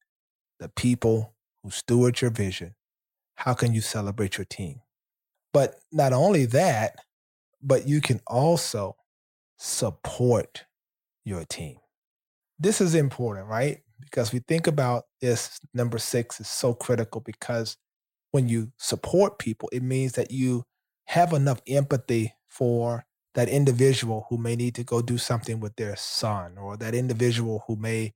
the 0.58 0.68
people 0.68 1.34
who 1.62 1.70
steward 1.70 2.20
your 2.20 2.30
vision? 2.30 2.74
How 3.34 3.54
can 3.54 3.74
you 3.74 3.80
celebrate 3.80 4.38
your 4.38 4.44
team? 4.44 4.80
But 5.52 5.76
not 5.92 6.12
only 6.12 6.46
that, 6.46 6.96
but 7.62 7.86
you 7.86 8.00
can 8.00 8.20
also 8.26 8.96
support 9.56 10.64
your 11.24 11.44
team. 11.44 11.76
This 12.58 12.80
is 12.80 12.94
important, 12.94 13.46
right? 13.46 13.80
Because 14.00 14.32
we 14.32 14.38
think 14.40 14.66
about 14.66 15.04
this 15.20 15.58
number 15.74 15.98
six 15.98 16.40
is 16.40 16.48
so 16.48 16.74
critical 16.74 17.20
because 17.20 17.76
when 18.30 18.48
you 18.48 18.72
support 18.78 19.38
people, 19.38 19.68
it 19.72 19.82
means 19.82 20.12
that 20.12 20.30
you 20.30 20.64
have 21.06 21.32
enough 21.32 21.60
empathy 21.66 22.34
for 22.46 23.04
that 23.34 23.48
individual 23.48 24.26
who 24.28 24.38
may 24.38 24.56
need 24.56 24.74
to 24.74 24.84
go 24.84 25.00
do 25.02 25.18
something 25.18 25.60
with 25.60 25.76
their 25.76 25.96
son 25.96 26.58
or 26.58 26.76
that 26.76 26.94
individual 26.94 27.64
who 27.66 27.76
may 27.76 28.12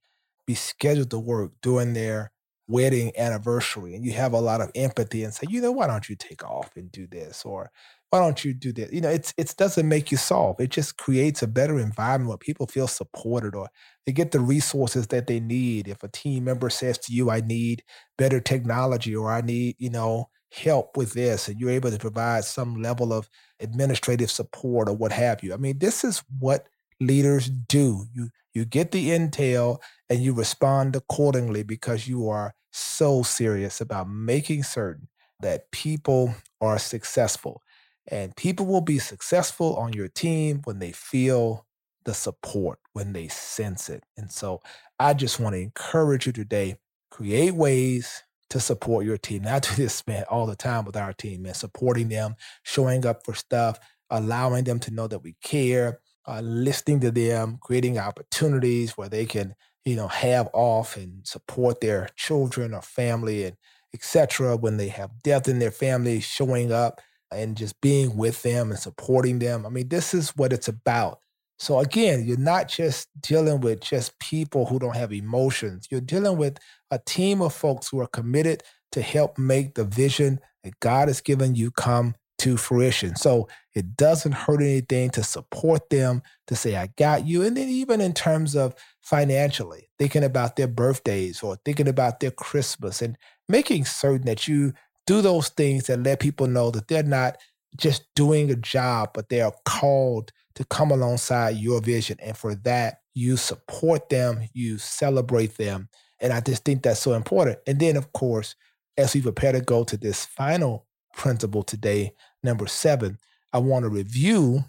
be 0.46 0.54
scheduled 0.54 1.10
to 1.10 1.18
work 1.18 1.52
during 1.62 1.92
their 1.94 2.32
wedding 2.68 3.12
anniversary 3.18 3.94
and 3.94 4.04
you 4.04 4.12
have 4.12 4.32
a 4.32 4.40
lot 4.40 4.60
of 4.60 4.70
empathy 4.74 5.24
and 5.24 5.34
say, 5.34 5.46
you 5.48 5.60
know, 5.60 5.72
why 5.72 5.86
don't 5.86 6.08
you 6.08 6.16
take 6.16 6.42
off 6.44 6.76
and 6.76 6.90
do 6.90 7.06
this? 7.06 7.44
Or 7.44 7.70
why 8.12 8.20
don't 8.20 8.44
you 8.44 8.54
do 8.54 8.72
this? 8.72 8.92
You 8.92 9.00
know, 9.00 9.08
it's 9.10 9.32
it 9.38 9.54
doesn't 9.56 9.88
make 9.88 10.10
you 10.12 10.18
solve. 10.18 10.60
It 10.60 10.70
just 10.70 10.98
creates 10.98 11.42
a 11.42 11.46
better 11.48 11.78
environment 11.80 12.28
where 12.28 12.38
people 12.38 12.66
feel 12.66 12.86
supported 12.88 13.54
or 13.54 13.70
they 14.06 14.12
get 14.12 14.32
the 14.32 14.40
resources 14.40 15.06
that 15.08 15.26
they 15.26 15.40
need. 15.40 15.88
If 15.88 16.02
a 16.02 16.08
team 16.08 16.44
member 16.44 16.70
says 16.70 16.98
to 16.98 17.12
you, 17.14 17.30
I 17.30 17.40
need 17.40 17.82
better 18.18 18.40
technology 18.40 19.16
or 19.16 19.32
I 19.32 19.40
need, 19.40 19.76
you 19.78 19.90
know, 19.90 20.28
help 20.52 20.96
with 20.96 21.14
this, 21.14 21.48
and 21.48 21.58
you're 21.58 21.70
able 21.70 21.90
to 21.90 21.98
provide 21.98 22.44
some 22.44 22.82
level 22.82 23.12
of 23.12 23.28
administrative 23.60 24.30
support 24.30 24.88
or 24.88 24.94
what 24.96 25.12
have 25.12 25.42
you. 25.42 25.54
I 25.54 25.56
mean, 25.56 25.78
this 25.78 26.04
is 26.04 26.22
what 26.38 26.66
leaders 27.00 27.48
do. 27.48 28.04
You 28.12 28.28
you 28.54 28.66
get 28.66 28.90
the 28.92 29.08
intel 29.08 29.78
and 30.10 30.20
you 30.20 30.34
respond 30.34 30.94
accordingly 30.94 31.62
because 31.62 32.06
you 32.06 32.28
are 32.28 32.54
so 32.72 33.22
serious 33.22 33.80
about 33.80 34.08
making 34.10 34.62
certain 34.64 35.08
that 35.40 35.70
people 35.72 36.34
are 36.60 36.78
successful. 36.78 37.61
And 38.08 38.34
people 38.36 38.66
will 38.66 38.80
be 38.80 38.98
successful 38.98 39.76
on 39.76 39.92
your 39.92 40.08
team 40.08 40.62
when 40.64 40.78
they 40.78 40.92
feel 40.92 41.66
the 42.04 42.14
support, 42.14 42.78
when 42.92 43.12
they 43.12 43.28
sense 43.28 43.88
it. 43.88 44.04
And 44.16 44.30
so 44.30 44.60
I 44.98 45.14
just 45.14 45.38
want 45.38 45.54
to 45.54 45.60
encourage 45.60 46.26
you 46.26 46.32
today 46.32 46.76
create 47.10 47.54
ways 47.54 48.22
to 48.50 48.58
support 48.58 49.04
your 49.04 49.18
team. 49.18 49.46
I 49.46 49.58
do 49.60 49.74
this, 49.76 50.06
man, 50.06 50.24
all 50.30 50.46
the 50.46 50.56
time 50.56 50.84
with 50.84 50.96
our 50.96 51.12
team, 51.12 51.42
man, 51.42 51.54
supporting 51.54 52.08
them, 52.08 52.34
showing 52.62 53.06
up 53.06 53.24
for 53.24 53.34
stuff, 53.34 53.78
allowing 54.10 54.64
them 54.64 54.78
to 54.80 54.90
know 54.92 55.06
that 55.06 55.22
we 55.22 55.36
care, 55.42 56.00
uh, 56.26 56.40
listening 56.40 57.00
to 57.00 57.10
them, 57.10 57.58
creating 57.60 57.98
opportunities 57.98 58.96
where 58.96 59.08
they 59.08 59.26
can, 59.26 59.54
you 59.84 59.96
know, 59.96 60.08
have 60.08 60.48
off 60.52 60.96
and 60.96 61.26
support 61.26 61.80
their 61.80 62.08
children 62.16 62.74
or 62.74 62.82
family 62.82 63.44
and 63.44 63.56
etc. 63.94 64.56
When 64.56 64.76
they 64.76 64.88
have 64.88 65.22
death 65.22 65.48
in 65.48 65.58
their 65.58 65.70
family, 65.70 66.20
showing 66.20 66.72
up 66.72 67.00
and 67.34 67.56
just 67.56 67.80
being 67.80 68.16
with 68.16 68.42
them 68.42 68.70
and 68.70 68.78
supporting 68.78 69.38
them. 69.38 69.66
I 69.66 69.68
mean, 69.68 69.88
this 69.88 70.14
is 70.14 70.30
what 70.30 70.52
it's 70.52 70.68
about. 70.68 71.18
So 71.58 71.78
again, 71.78 72.24
you're 72.24 72.36
not 72.36 72.68
just 72.68 73.08
dealing 73.20 73.60
with 73.60 73.80
just 73.80 74.18
people 74.18 74.66
who 74.66 74.78
don't 74.78 74.96
have 74.96 75.12
emotions. 75.12 75.86
You're 75.90 76.00
dealing 76.00 76.36
with 76.36 76.58
a 76.90 76.98
team 76.98 77.40
of 77.40 77.54
folks 77.54 77.88
who 77.88 78.00
are 78.00 78.08
committed 78.08 78.62
to 78.92 79.00
help 79.00 79.38
make 79.38 79.74
the 79.74 79.84
vision 79.84 80.40
that 80.64 80.78
God 80.80 81.08
has 81.08 81.20
given 81.20 81.54
you 81.54 81.70
come 81.70 82.14
to 82.38 82.56
fruition. 82.56 83.14
So 83.14 83.48
it 83.74 83.96
doesn't 83.96 84.32
hurt 84.32 84.60
anything 84.60 85.10
to 85.10 85.22
support 85.22 85.88
them, 85.90 86.22
to 86.48 86.56
say, 86.56 86.74
I 86.74 86.88
got 86.96 87.24
you. 87.24 87.42
And 87.42 87.56
then 87.56 87.68
even 87.68 88.00
in 88.00 88.12
terms 88.12 88.56
of 88.56 88.74
financially, 89.00 89.88
thinking 89.98 90.24
about 90.24 90.56
their 90.56 90.66
birthdays 90.66 91.42
or 91.42 91.56
thinking 91.64 91.86
about 91.86 92.18
their 92.18 92.32
Christmas 92.32 93.00
and 93.00 93.16
making 93.48 93.84
certain 93.84 94.26
that 94.26 94.48
you 94.48 94.72
do 95.06 95.22
those 95.22 95.48
things 95.48 95.86
that 95.86 96.02
let 96.02 96.20
people 96.20 96.46
know 96.46 96.70
that 96.70 96.88
they're 96.88 97.02
not 97.02 97.36
just 97.76 98.04
doing 98.14 98.50
a 98.50 98.56
job, 98.56 99.10
but 99.14 99.28
they 99.28 99.40
are 99.40 99.54
called 99.64 100.32
to 100.54 100.64
come 100.64 100.90
alongside 100.90 101.56
your 101.56 101.80
vision. 101.80 102.18
And 102.20 102.36
for 102.36 102.54
that, 102.56 102.98
you 103.14 103.36
support 103.36 104.08
them, 104.08 104.48
you 104.52 104.78
celebrate 104.78 105.56
them. 105.56 105.88
And 106.20 106.32
I 106.32 106.40
just 106.40 106.64
think 106.64 106.82
that's 106.82 107.00
so 107.00 107.14
important. 107.14 107.58
And 107.66 107.80
then, 107.80 107.96
of 107.96 108.12
course, 108.12 108.54
as 108.96 109.14
we 109.14 109.22
prepare 109.22 109.52
to 109.52 109.60
go 109.60 109.84
to 109.84 109.96
this 109.96 110.24
final 110.24 110.86
principle 111.14 111.62
today, 111.62 112.12
number 112.42 112.66
seven, 112.66 113.18
I 113.52 113.58
want 113.58 113.84
to 113.84 113.88
review 113.88 114.64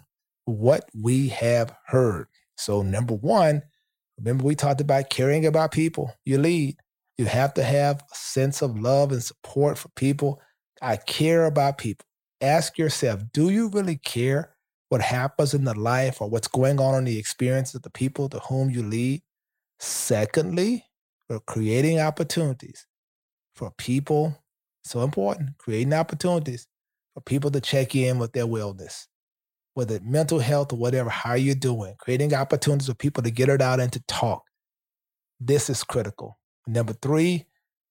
what 0.46 0.88
we 1.00 1.28
have 1.28 1.74
heard. 1.86 2.26
So, 2.56 2.82
number 2.82 3.14
one, 3.14 3.62
remember 4.18 4.44
we 4.44 4.54
talked 4.54 4.80
about 4.80 5.10
caring 5.10 5.46
about 5.46 5.72
people 5.72 6.12
you 6.24 6.38
lead. 6.38 6.76
You 7.18 7.26
have 7.26 7.54
to 7.54 7.62
have 7.62 8.00
a 8.00 8.14
sense 8.14 8.62
of 8.62 8.78
love 8.78 9.12
and 9.12 9.22
support 9.22 9.78
for 9.78 9.88
people. 9.90 10.40
I 10.82 10.96
care 10.96 11.46
about 11.46 11.78
people. 11.78 12.04
Ask 12.40 12.76
yourself, 12.76 13.22
do 13.32 13.50
you 13.50 13.68
really 13.68 13.96
care 13.96 14.56
what 14.88 15.00
happens 15.00 15.54
in 15.54 15.64
the 15.64 15.78
life 15.78 16.20
or 16.20 16.28
what's 16.28 16.48
going 16.48 16.80
on 16.80 16.96
in 16.96 17.04
the 17.04 17.18
experience 17.18 17.74
of 17.74 17.82
the 17.82 17.90
people 17.90 18.28
to 18.28 18.38
whom 18.40 18.70
you 18.70 18.82
lead? 18.82 19.22
Secondly, 19.78 20.84
we're 21.28 21.40
creating 21.40 22.00
opportunities 22.00 22.86
for 23.54 23.72
people. 23.78 24.36
So 24.84 25.02
important, 25.02 25.56
creating 25.56 25.94
opportunities 25.94 26.66
for 27.14 27.20
people 27.22 27.50
to 27.52 27.60
check 27.60 27.94
in 27.94 28.18
with 28.18 28.32
their 28.32 28.46
wellness, 28.46 29.06
whether 29.72 29.98
mental 30.00 30.40
health 30.40 30.72
or 30.72 30.76
whatever, 30.76 31.08
how 31.08 31.30
are 31.30 31.36
you're 31.36 31.54
doing, 31.54 31.94
creating 31.98 32.34
opportunities 32.34 32.88
for 32.88 32.94
people 32.94 33.22
to 33.22 33.30
get 33.30 33.48
it 33.48 33.62
out 33.62 33.80
and 33.80 33.92
to 33.92 34.02
talk. 34.06 34.42
This 35.40 35.70
is 35.70 35.82
critical. 35.84 36.38
Number 36.66 36.92
three, 36.94 37.46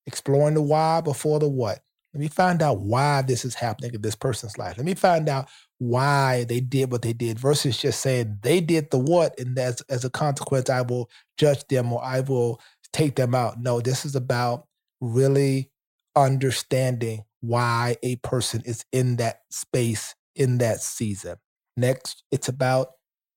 exploring 0.06 0.56
the 0.56 0.62
why 0.62 1.02
before 1.02 1.40
the 1.40 1.50
what. 1.50 1.80
Let 2.14 2.22
me 2.22 2.28
find 2.28 2.62
out 2.62 2.82
why 2.82 3.24
this 3.24 3.44
is 3.44 3.56
happening 3.56 3.96
in 3.96 4.02
this 4.02 4.16
person's 4.16 4.58
life. 4.58 4.78
Let 4.78 4.86
me 4.86 4.94
find 4.94 5.28
out 5.28 5.50
why 5.80 6.44
they 6.44 6.60
did 6.60 6.92
what 6.92 7.02
they 7.02 7.14
did 7.14 7.40
versus 7.40 7.78
just 7.78 8.02
saying 8.02 8.38
they 8.44 8.62
did 8.62 8.92
the 8.92 9.00
what, 9.00 9.40
and 9.40 9.58
as, 9.58 9.82
as 9.90 10.06
a 10.06 10.12
consequence, 10.12 10.70
I 10.70 10.82
will 10.82 11.10
judge 11.38 11.66
them 11.68 11.92
or 11.92 12.04
I 12.04 12.20
will 12.20 12.62
take 12.92 13.16
them 13.16 13.34
out. 13.34 13.60
No, 13.60 13.82
this 13.82 14.06
is 14.06 14.16
about 14.16 14.68
really 15.02 15.72
understanding 16.16 17.26
why 17.42 17.98
a 18.04 18.16
person 18.18 18.62
is 18.64 18.86
in 18.92 19.18
that 19.18 19.42
space 19.50 20.14
in 20.36 20.60
that 20.60 20.82
season. 20.82 21.36
Next, 21.76 22.24
it's 22.32 22.48
about 22.48 22.90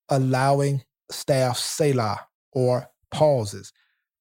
allowing 0.09 0.83
staff 1.11 1.57
Selah 1.57 2.27
or 2.53 2.89
pauses, 3.11 3.73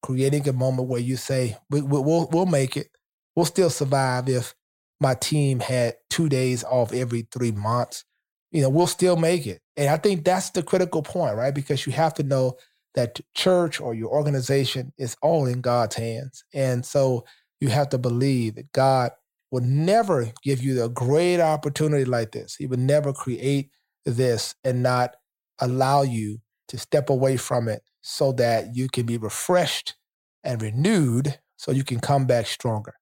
creating 0.02 0.48
a 0.48 0.52
moment 0.52 0.88
where 0.88 1.00
you 1.00 1.16
say, 1.16 1.56
we, 1.70 1.82
will 1.82 2.04
we'll, 2.04 2.28
we'll 2.32 2.46
make 2.46 2.76
it. 2.76 2.88
We'll 3.34 3.46
still 3.46 3.70
survive 3.70 4.28
if 4.28 4.54
my 5.00 5.14
team 5.14 5.60
had 5.60 5.96
two 6.10 6.28
days 6.28 6.64
off 6.64 6.92
every 6.92 7.28
three 7.30 7.52
months. 7.52 8.04
you 8.50 8.62
know, 8.62 8.70
we'll 8.70 8.86
still 8.86 9.16
make 9.16 9.46
it. 9.46 9.60
And 9.76 9.90
I 9.90 9.98
think 9.98 10.24
that's 10.24 10.50
the 10.50 10.62
critical 10.62 11.02
point, 11.02 11.36
right? 11.36 11.54
Because 11.54 11.86
you 11.86 11.92
have 11.92 12.14
to 12.14 12.22
know 12.22 12.56
that 12.94 13.20
church 13.34 13.80
or 13.80 13.94
your 13.94 14.08
organization 14.08 14.92
is 14.96 15.16
all 15.20 15.46
in 15.46 15.60
God's 15.60 15.96
hands. 15.96 16.44
And 16.54 16.84
so 16.84 17.26
you 17.60 17.68
have 17.68 17.90
to 17.90 17.98
believe 17.98 18.54
that 18.54 18.72
God 18.72 19.10
would 19.50 19.64
never 19.64 20.32
give 20.42 20.62
you 20.62 20.82
a 20.82 20.88
great 20.88 21.40
opportunity 21.40 22.04
like 22.04 22.32
this. 22.32 22.56
He 22.56 22.66
would 22.66 22.78
never 22.78 23.12
create 23.12 23.70
this 24.06 24.54
and 24.64 24.82
not 24.82 25.16
allow 25.58 26.02
you 26.02 26.38
to 26.68 26.78
step 26.78 27.10
away 27.10 27.36
from 27.36 27.68
it 27.68 27.82
so 28.08 28.30
that 28.30 28.76
you 28.76 28.86
can 28.88 29.04
be 29.04 29.18
refreshed 29.18 29.96
and 30.44 30.62
renewed 30.62 31.40
so 31.56 31.72
you 31.72 31.82
can 31.82 31.98
come 31.98 32.24
back 32.24 32.46
stronger. 32.46 32.94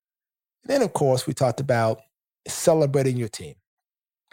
And 0.62 0.70
then, 0.73 0.80
of 0.80 0.94
course, 0.94 1.26
we 1.26 1.34
talked 1.34 1.61
about 1.61 2.00
celebrating 2.49 3.18
your 3.18 3.28
team, 3.28 3.56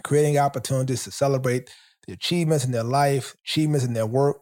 creating 0.02 0.38
opportunities 0.38 1.04
to 1.04 1.12
celebrate 1.12 1.70
the 2.08 2.14
achievements 2.14 2.64
in 2.64 2.72
their 2.72 2.86
life, 2.86 3.36
achievements 3.46 3.86
in 3.86 3.92
their 3.92 4.06
work. 4.06 4.38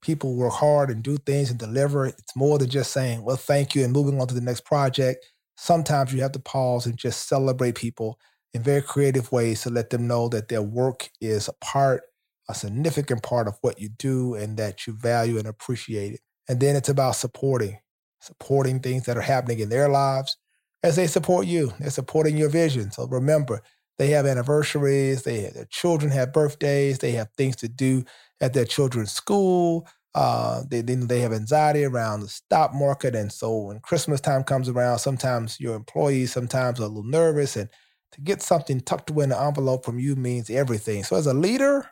People 0.00 0.36
work 0.36 0.54
hard 0.54 0.88
and 0.88 1.02
do 1.02 1.18
things 1.18 1.50
and 1.50 1.58
deliver. 1.58 2.06
It's 2.06 2.34
more 2.34 2.58
than 2.58 2.70
just 2.70 2.90
saying, 2.90 3.22
well, 3.22 3.36
thank 3.36 3.74
you, 3.74 3.84
and 3.84 3.92
moving 3.92 4.18
on 4.18 4.26
to 4.28 4.34
the 4.34 4.40
next 4.40 4.64
project. 4.64 5.26
Sometimes 5.58 6.14
you 6.14 6.22
have 6.22 6.32
to 6.32 6.40
pause 6.40 6.86
and 6.86 6.96
just 6.96 7.28
celebrate 7.28 7.74
people 7.74 8.18
in 8.54 8.62
very 8.62 8.80
creative 8.80 9.30
ways 9.32 9.60
to 9.62 9.70
let 9.70 9.90
them 9.90 10.06
know 10.06 10.30
that 10.30 10.48
their 10.48 10.62
work 10.62 11.10
is 11.20 11.46
a 11.46 11.52
part, 11.62 12.04
a 12.48 12.54
significant 12.54 13.22
part 13.22 13.48
of 13.48 13.56
what 13.60 13.80
you 13.80 13.88
do 13.88 14.34
and 14.34 14.56
that 14.56 14.86
you 14.86 14.92
value 14.92 15.38
and 15.38 15.46
appreciate 15.46 16.12
it. 16.12 16.20
And 16.48 16.60
then 16.60 16.76
it's 16.76 16.88
about 16.88 17.16
supporting, 17.16 17.78
supporting 18.20 18.80
things 18.80 19.06
that 19.06 19.16
are 19.16 19.22
happening 19.22 19.60
in 19.60 19.68
their 19.68 19.88
lives 19.88 20.36
as 20.82 20.96
they 20.96 21.06
support 21.06 21.46
you. 21.46 21.72
They're 21.80 21.90
supporting 21.90 22.36
your 22.36 22.50
vision. 22.50 22.90
So 22.90 23.06
remember, 23.06 23.62
they 23.98 24.08
have 24.08 24.26
anniversaries, 24.26 25.22
they 25.22 25.50
their 25.50 25.66
children 25.66 26.10
have 26.12 26.32
birthdays, 26.32 26.98
they 26.98 27.12
have 27.12 27.28
things 27.36 27.56
to 27.56 27.68
do 27.68 28.04
at 28.40 28.52
their 28.52 28.64
children's 28.64 29.12
school. 29.12 29.86
Uh, 30.14 30.62
they 30.68 30.80
then 30.80 31.06
they 31.08 31.20
have 31.20 31.32
anxiety 31.32 31.84
around 31.84 32.20
the 32.20 32.28
stock 32.28 32.72
market, 32.72 33.16
and 33.16 33.32
so 33.32 33.56
when 33.56 33.80
Christmas 33.80 34.20
time 34.20 34.44
comes 34.44 34.68
around, 34.68 34.98
sometimes 34.98 35.58
your 35.58 35.74
employees 35.74 36.32
sometimes 36.32 36.78
are 36.78 36.84
a 36.84 36.86
little 36.86 37.02
nervous, 37.02 37.56
and 37.56 37.68
to 38.12 38.20
get 38.20 38.40
something 38.42 38.80
tucked 38.80 39.10
away 39.10 39.24
in 39.24 39.30
the 39.30 39.40
envelope 39.40 39.84
from 39.84 39.98
you 39.98 40.14
means 40.14 40.50
everything. 40.50 41.02
So 41.02 41.16
as 41.16 41.26
a 41.26 41.34
leader, 41.34 41.90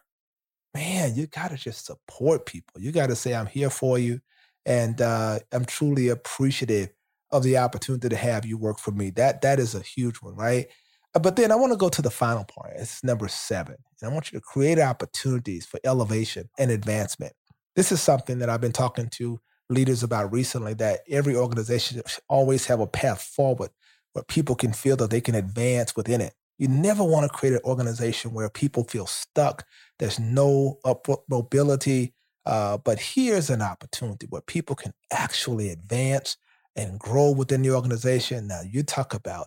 man, 0.75 1.15
you 1.15 1.27
got 1.27 1.51
to 1.51 1.57
just 1.57 1.87
support 1.87 2.47
people. 2.47 2.81
You 2.81 2.93
got 2.93 3.09
to 3.09 3.17
say, 3.17 3.35
I'm 3.35 3.47
here 3.47 3.71
for 3.71 3.99
you. 3.99 4.21
And 4.65 5.01
uh, 5.01 5.41
I'm 5.53 5.65
truly 5.65 6.09
appreciative 6.09 6.91
of 7.31 7.43
the 7.43 7.59
opportunity 7.59 8.09
to 8.09 8.17
have 8.17 8.47
you 8.47 8.57
work 8.57 8.79
for 8.79 8.93
me. 8.93 9.11
That 9.11 9.43
That 9.43 9.59
is 9.59 9.75
a 9.75 9.81
huge 9.81 10.17
one, 10.17 10.37
right? 10.37 10.67
Uh, 11.15 11.19
but 11.19 11.37
then 11.37 11.51
I 11.51 11.57
want 11.57 11.73
to 11.73 11.79
go 11.79 11.89
to 11.89 12.03
the 12.03 12.11
final 12.11 12.45
part. 12.45 12.75
It's 12.77 13.03
number 13.03 13.29
seven. 13.29 13.77
And 14.01 14.11
I 14.11 14.15
want 14.15 14.33
you 14.33 14.39
to 14.39 14.45
create 14.45 14.79
opportunities 14.79 15.67
for 15.67 15.81
elevation 15.85 16.49
and 16.59 16.71
advancement. 16.71 17.33
This 17.75 17.91
is 17.93 18.01
something 18.01 18.39
that 18.39 18.51
I've 18.51 18.61
been 18.61 18.73
talking 18.73 19.09
to 19.13 19.41
leaders 19.69 20.03
about 20.03 20.33
recently 20.33 20.75
that 20.75 21.01
every 21.09 21.35
organization 21.35 22.03
should 22.07 22.23
always 22.29 22.67
have 22.67 22.81
a 22.81 22.87
path 22.87 23.23
forward 23.23 23.71
where 24.13 24.25
people 24.25 24.55
can 24.55 24.73
feel 24.73 24.97
that 24.97 25.11
they 25.11 25.21
can 25.21 25.35
advance 25.35 25.97
within 25.97 26.21
it. 26.21 26.35
You 26.59 26.69
never 26.69 27.03
want 27.03 27.25
to 27.25 27.37
create 27.37 27.55
an 27.55 27.61
organization 27.65 28.33
where 28.35 28.51
people 28.51 28.85
feel 28.85 29.07
stuck. 29.07 29.65
There's 30.03 30.19
no 30.19 30.81
upward 30.85 31.21
mobility. 31.31 32.13
Uh, 32.45 32.77
but 32.77 32.99
here's 32.99 33.51
an 33.51 33.63
opportunity 33.63 34.27
where 34.29 34.43
people 34.43 34.75
can 34.75 34.93
actually 35.13 35.69
advance 35.69 36.37
and 36.75 36.99
grow 36.99 37.31
within 37.31 37.63
the 37.63 37.71
organization. 37.71 38.49
Now, 38.49 38.63
you 38.69 38.83
talk 38.83 39.15
about 39.15 39.47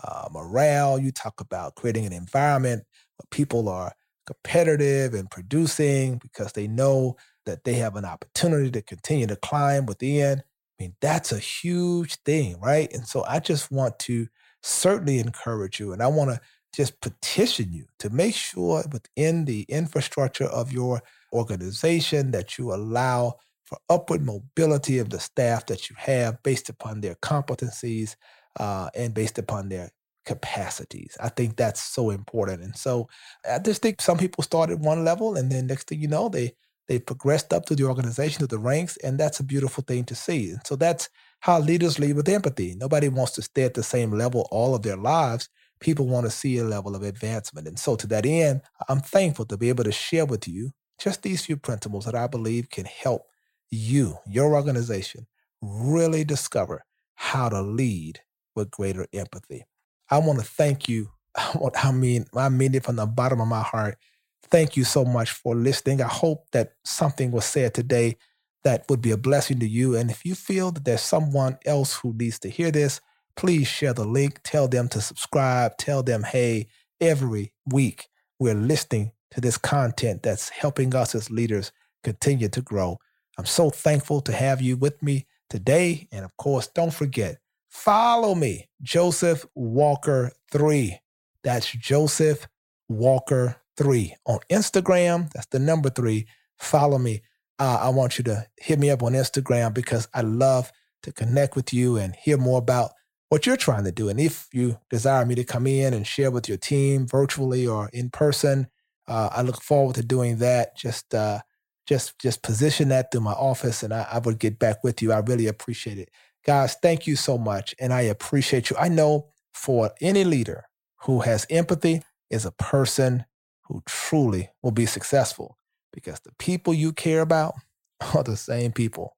uh, 0.00 0.28
morale, 0.30 1.00
you 1.00 1.10
talk 1.10 1.40
about 1.40 1.74
creating 1.74 2.06
an 2.06 2.12
environment 2.12 2.84
where 3.16 3.26
people 3.32 3.68
are 3.68 3.94
competitive 4.26 5.12
and 5.12 5.28
producing 5.28 6.18
because 6.18 6.52
they 6.52 6.68
know 6.68 7.16
that 7.44 7.64
they 7.64 7.74
have 7.74 7.96
an 7.96 8.04
opportunity 8.04 8.70
to 8.70 8.82
continue 8.82 9.26
to 9.26 9.34
climb 9.34 9.86
within. 9.86 10.38
I 10.38 10.84
mean, 10.84 10.94
that's 11.00 11.32
a 11.32 11.40
huge 11.40 12.14
thing, 12.22 12.60
right? 12.60 12.92
And 12.94 13.08
so 13.08 13.24
I 13.24 13.40
just 13.40 13.72
want 13.72 13.98
to 14.00 14.28
certainly 14.62 15.18
encourage 15.18 15.80
you 15.80 15.92
and 15.92 16.00
I 16.00 16.06
want 16.06 16.30
to 16.30 16.40
just 16.76 17.00
petition 17.00 17.72
you 17.72 17.86
to 17.98 18.10
make 18.10 18.34
sure 18.34 18.84
within 18.92 19.46
the 19.46 19.62
infrastructure 19.62 20.44
of 20.44 20.72
your 20.72 21.00
organization 21.32 22.30
that 22.32 22.58
you 22.58 22.74
allow 22.74 23.34
for 23.64 23.78
upward 23.88 24.24
mobility 24.24 24.98
of 24.98 25.08
the 25.08 25.18
staff 25.18 25.64
that 25.66 25.88
you 25.88 25.96
have 25.98 26.40
based 26.42 26.68
upon 26.68 27.00
their 27.00 27.14
competencies 27.16 28.14
uh, 28.60 28.90
and 28.94 29.14
based 29.14 29.38
upon 29.38 29.70
their 29.70 29.90
capacities. 30.26 31.16
I 31.20 31.30
think 31.30 31.56
that's 31.56 31.80
so 31.80 32.10
important. 32.10 32.62
And 32.62 32.76
so 32.76 33.08
I 33.50 33.58
just 33.58 33.80
think 33.80 34.02
some 34.02 34.18
people 34.18 34.44
start 34.44 34.70
at 34.70 34.78
one 34.78 35.04
level 35.04 35.36
and 35.36 35.50
then 35.50 35.66
next 35.66 35.88
thing 35.88 36.00
you 36.00 36.08
know, 36.08 36.28
they 36.28 36.52
they 36.88 37.00
progressed 37.00 37.52
up 37.52 37.66
to 37.66 37.74
the 37.74 37.82
organization, 37.82 38.40
to 38.40 38.46
the 38.46 38.60
ranks, 38.60 38.96
and 38.98 39.18
that's 39.18 39.40
a 39.40 39.44
beautiful 39.44 39.82
thing 39.82 40.04
to 40.04 40.14
see. 40.14 40.50
And 40.50 40.60
so 40.64 40.76
that's 40.76 41.08
how 41.40 41.58
leaders 41.58 41.98
lead 41.98 42.14
with 42.14 42.28
empathy. 42.28 42.76
Nobody 42.76 43.08
wants 43.08 43.32
to 43.32 43.42
stay 43.42 43.64
at 43.64 43.74
the 43.74 43.82
same 43.82 44.12
level 44.12 44.46
all 44.52 44.72
of 44.72 44.82
their 44.82 44.96
lives. 44.96 45.48
People 45.80 46.06
want 46.06 46.24
to 46.26 46.30
see 46.30 46.58
a 46.58 46.64
level 46.64 46.96
of 46.96 47.02
advancement. 47.02 47.68
And 47.68 47.78
so 47.78 47.96
to 47.96 48.06
that 48.08 48.26
end, 48.26 48.62
I'm 48.88 49.00
thankful 49.00 49.44
to 49.46 49.56
be 49.56 49.68
able 49.68 49.84
to 49.84 49.92
share 49.92 50.24
with 50.24 50.48
you 50.48 50.72
just 50.98 51.22
these 51.22 51.44
few 51.44 51.56
principles 51.56 52.06
that 52.06 52.14
I 52.14 52.26
believe 52.26 52.70
can 52.70 52.86
help 52.86 53.22
you, 53.70 54.16
your 54.26 54.54
organization, 54.54 55.26
really 55.60 56.24
discover 56.24 56.84
how 57.14 57.48
to 57.48 57.60
lead 57.60 58.20
with 58.54 58.70
greater 58.70 59.06
empathy. 59.12 59.64
I 60.10 60.18
want 60.18 60.38
to 60.38 60.44
thank 60.44 60.88
you. 60.88 61.10
I 61.36 61.92
mean, 61.92 62.26
I 62.34 62.48
mean 62.48 62.74
it 62.74 62.84
from 62.84 62.96
the 62.96 63.06
bottom 63.06 63.40
of 63.40 63.48
my 63.48 63.62
heart. 63.62 63.98
Thank 64.44 64.76
you 64.76 64.84
so 64.84 65.04
much 65.04 65.30
for 65.30 65.54
listening. 65.54 66.00
I 66.00 66.08
hope 66.08 66.46
that 66.52 66.72
something 66.84 67.32
was 67.32 67.44
said 67.44 67.74
today 67.74 68.16
that 68.64 68.84
would 68.88 69.00
be 69.02 69.10
a 69.10 69.16
blessing 69.16 69.60
to 69.60 69.68
you. 69.68 69.96
And 69.96 70.10
if 70.10 70.24
you 70.24 70.34
feel 70.34 70.72
that 70.72 70.84
there's 70.84 71.00
someone 71.00 71.58
else 71.66 71.94
who 71.94 72.12
needs 72.12 72.38
to 72.40 72.50
hear 72.50 72.70
this, 72.70 73.00
please 73.36 73.68
share 73.68 73.92
the 73.92 74.04
link. 74.04 74.40
Tell 74.42 74.68
them 74.68 74.88
to 74.88 75.00
subscribe. 75.00 75.76
Tell 75.78 76.02
them, 76.02 76.22
hey, 76.22 76.68
every 77.00 77.52
week 77.66 78.08
we're 78.38 78.54
listening 78.54 79.12
to 79.30 79.40
this 79.40 79.58
content 79.58 80.22
that's 80.22 80.48
helping 80.48 80.94
us 80.94 81.14
as 81.14 81.30
leaders 81.30 81.72
continue 82.02 82.48
to 82.48 82.62
grow. 82.62 82.98
I'm 83.38 83.46
so 83.46 83.70
thankful 83.70 84.20
to 84.22 84.32
have 84.32 84.62
you 84.62 84.76
with 84.76 85.02
me 85.02 85.26
today. 85.50 86.08
And 86.10 86.24
of 86.24 86.36
course, 86.36 86.68
don't 86.68 86.94
forget, 86.94 87.38
follow 87.68 88.34
me, 88.34 88.68
Joseph 88.82 89.44
Walker 89.54 90.32
3. 90.50 90.98
That's 91.44 91.70
Joseph 91.70 92.48
Walker 92.88 93.56
3 93.76 94.14
on 94.24 94.38
Instagram. 94.50 95.30
That's 95.32 95.46
the 95.46 95.58
number 95.58 95.90
three. 95.90 96.26
Follow 96.58 96.98
me. 96.98 97.22
Uh, 97.58 97.78
I 97.82 97.88
want 97.90 98.18
you 98.18 98.24
to 98.24 98.46
hit 98.56 98.78
me 98.78 98.90
up 98.90 99.02
on 99.02 99.12
Instagram 99.12 99.74
because 99.74 100.08
I 100.14 100.22
love 100.22 100.72
to 101.02 101.12
connect 101.12 101.56
with 101.56 101.72
you 101.72 101.96
and 101.96 102.14
hear 102.16 102.36
more 102.36 102.58
about 102.58 102.92
what 103.28 103.46
you're 103.46 103.56
trying 103.56 103.84
to 103.84 103.92
do. 103.92 104.08
And 104.08 104.20
if 104.20 104.48
you 104.52 104.78
desire 104.90 105.24
me 105.26 105.34
to 105.34 105.44
come 105.44 105.66
in 105.66 105.94
and 105.94 106.06
share 106.06 106.30
with 106.30 106.48
your 106.48 106.58
team 106.58 107.06
virtually 107.06 107.66
or 107.66 107.88
in 107.92 108.10
person, 108.10 108.68
uh, 109.08 109.30
I 109.32 109.42
look 109.42 109.62
forward 109.62 109.96
to 109.96 110.04
doing 110.04 110.38
that. 110.38 110.76
Just 110.76 111.14
uh, 111.14 111.40
just 111.86 112.18
just 112.18 112.42
position 112.42 112.88
that 112.88 113.10
through 113.10 113.20
my 113.22 113.32
office 113.32 113.82
and 113.82 113.92
I, 113.94 114.06
I 114.10 114.18
would 114.18 114.38
get 114.38 114.58
back 114.58 114.82
with 114.82 115.00
you. 115.02 115.12
I 115.12 115.18
really 115.18 115.46
appreciate 115.46 115.98
it. 115.98 116.10
Guys, 116.44 116.76
thank 116.80 117.06
you 117.06 117.16
so 117.16 117.38
much. 117.38 117.74
And 117.80 117.92
I 117.92 118.02
appreciate 118.02 118.70
you. 118.70 118.76
I 118.78 118.88
know 118.88 119.28
for 119.52 119.90
any 120.00 120.24
leader 120.24 120.64
who 121.02 121.20
has 121.20 121.46
empathy 121.50 122.02
is 122.30 122.44
a 122.44 122.52
person 122.52 123.24
who 123.62 123.82
truly 123.86 124.50
will 124.62 124.70
be 124.70 124.86
successful 124.86 125.58
because 125.92 126.20
the 126.20 126.32
people 126.38 126.74
you 126.74 126.92
care 126.92 127.20
about 127.20 127.54
are 128.14 128.22
the 128.22 128.36
same 128.36 128.72
people 128.72 129.16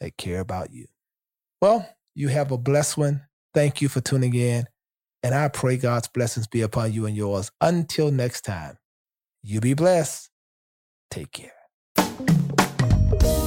that 0.00 0.16
care 0.16 0.40
about 0.40 0.72
you. 0.72 0.86
Well, 1.60 1.88
you 2.14 2.28
have 2.28 2.52
a 2.52 2.58
blessed 2.58 2.96
one. 2.98 3.22
Thank 3.54 3.80
you 3.82 3.88
for 3.88 4.00
tuning 4.00 4.34
in. 4.34 4.64
And 5.22 5.34
I 5.34 5.48
pray 5.48 5.76
God's 5.76 6.08
blessings 6.08 6.46
be 6.46 6.62
upon 6.62 6.92
you 6.92 7.06
and 7.06 7.16
yours. 7.16 7.50
Until 7.60 8.10
next 8.10 8.42
time, 8.42 8.78
you 9.42 9.60
be 9.60 9.74
blessed. 9.74 10.30
Take 11.10 11.32
care. 11.32 11.52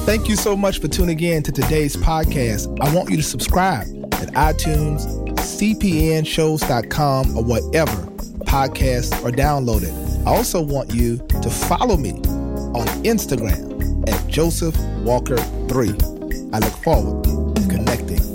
Thank 0.04 0.28
you 0.28 0.36
so 0.36 0.54
much 0.54 0.80
for 0.80 0.88
tuning 0.88 1.18
in 1.20 1.42
to 1.44 1.52
today's 1.52 1.96
podcast. 1.96 2.78
I 2.80 2.94
want 2.94 3.10
you 3.10 3.16
to 3.16 3.22
subscribe 3.22 3.86
at 4.14 4.28
iTunes, 4.34 5.06
cpnshows.com, 5.38 7.36
or 7.36 7.42
whatever 7.42 7.96
podcasts 8.44 9.14
are 9.24 9.32
downloaded. 9.32 9.92
I 10.26 10.36
also 10.36 10.60
want 10.62 10.92
you 10.92 11.16
to 11.16 11.50
follow 11.50 11.96
me 11.96 12.12
on 12.12 12.86
Instagram 13.04 14.08
at 14.08 14.28
Joseph 14.28 14.78
Walker 14.98 15.38
3. 15.38 15.88
I 16.52 16.58
look 16.58 16.72
forward 16.82 17.24
to 17.24 17.68
connecting 17.68 18.33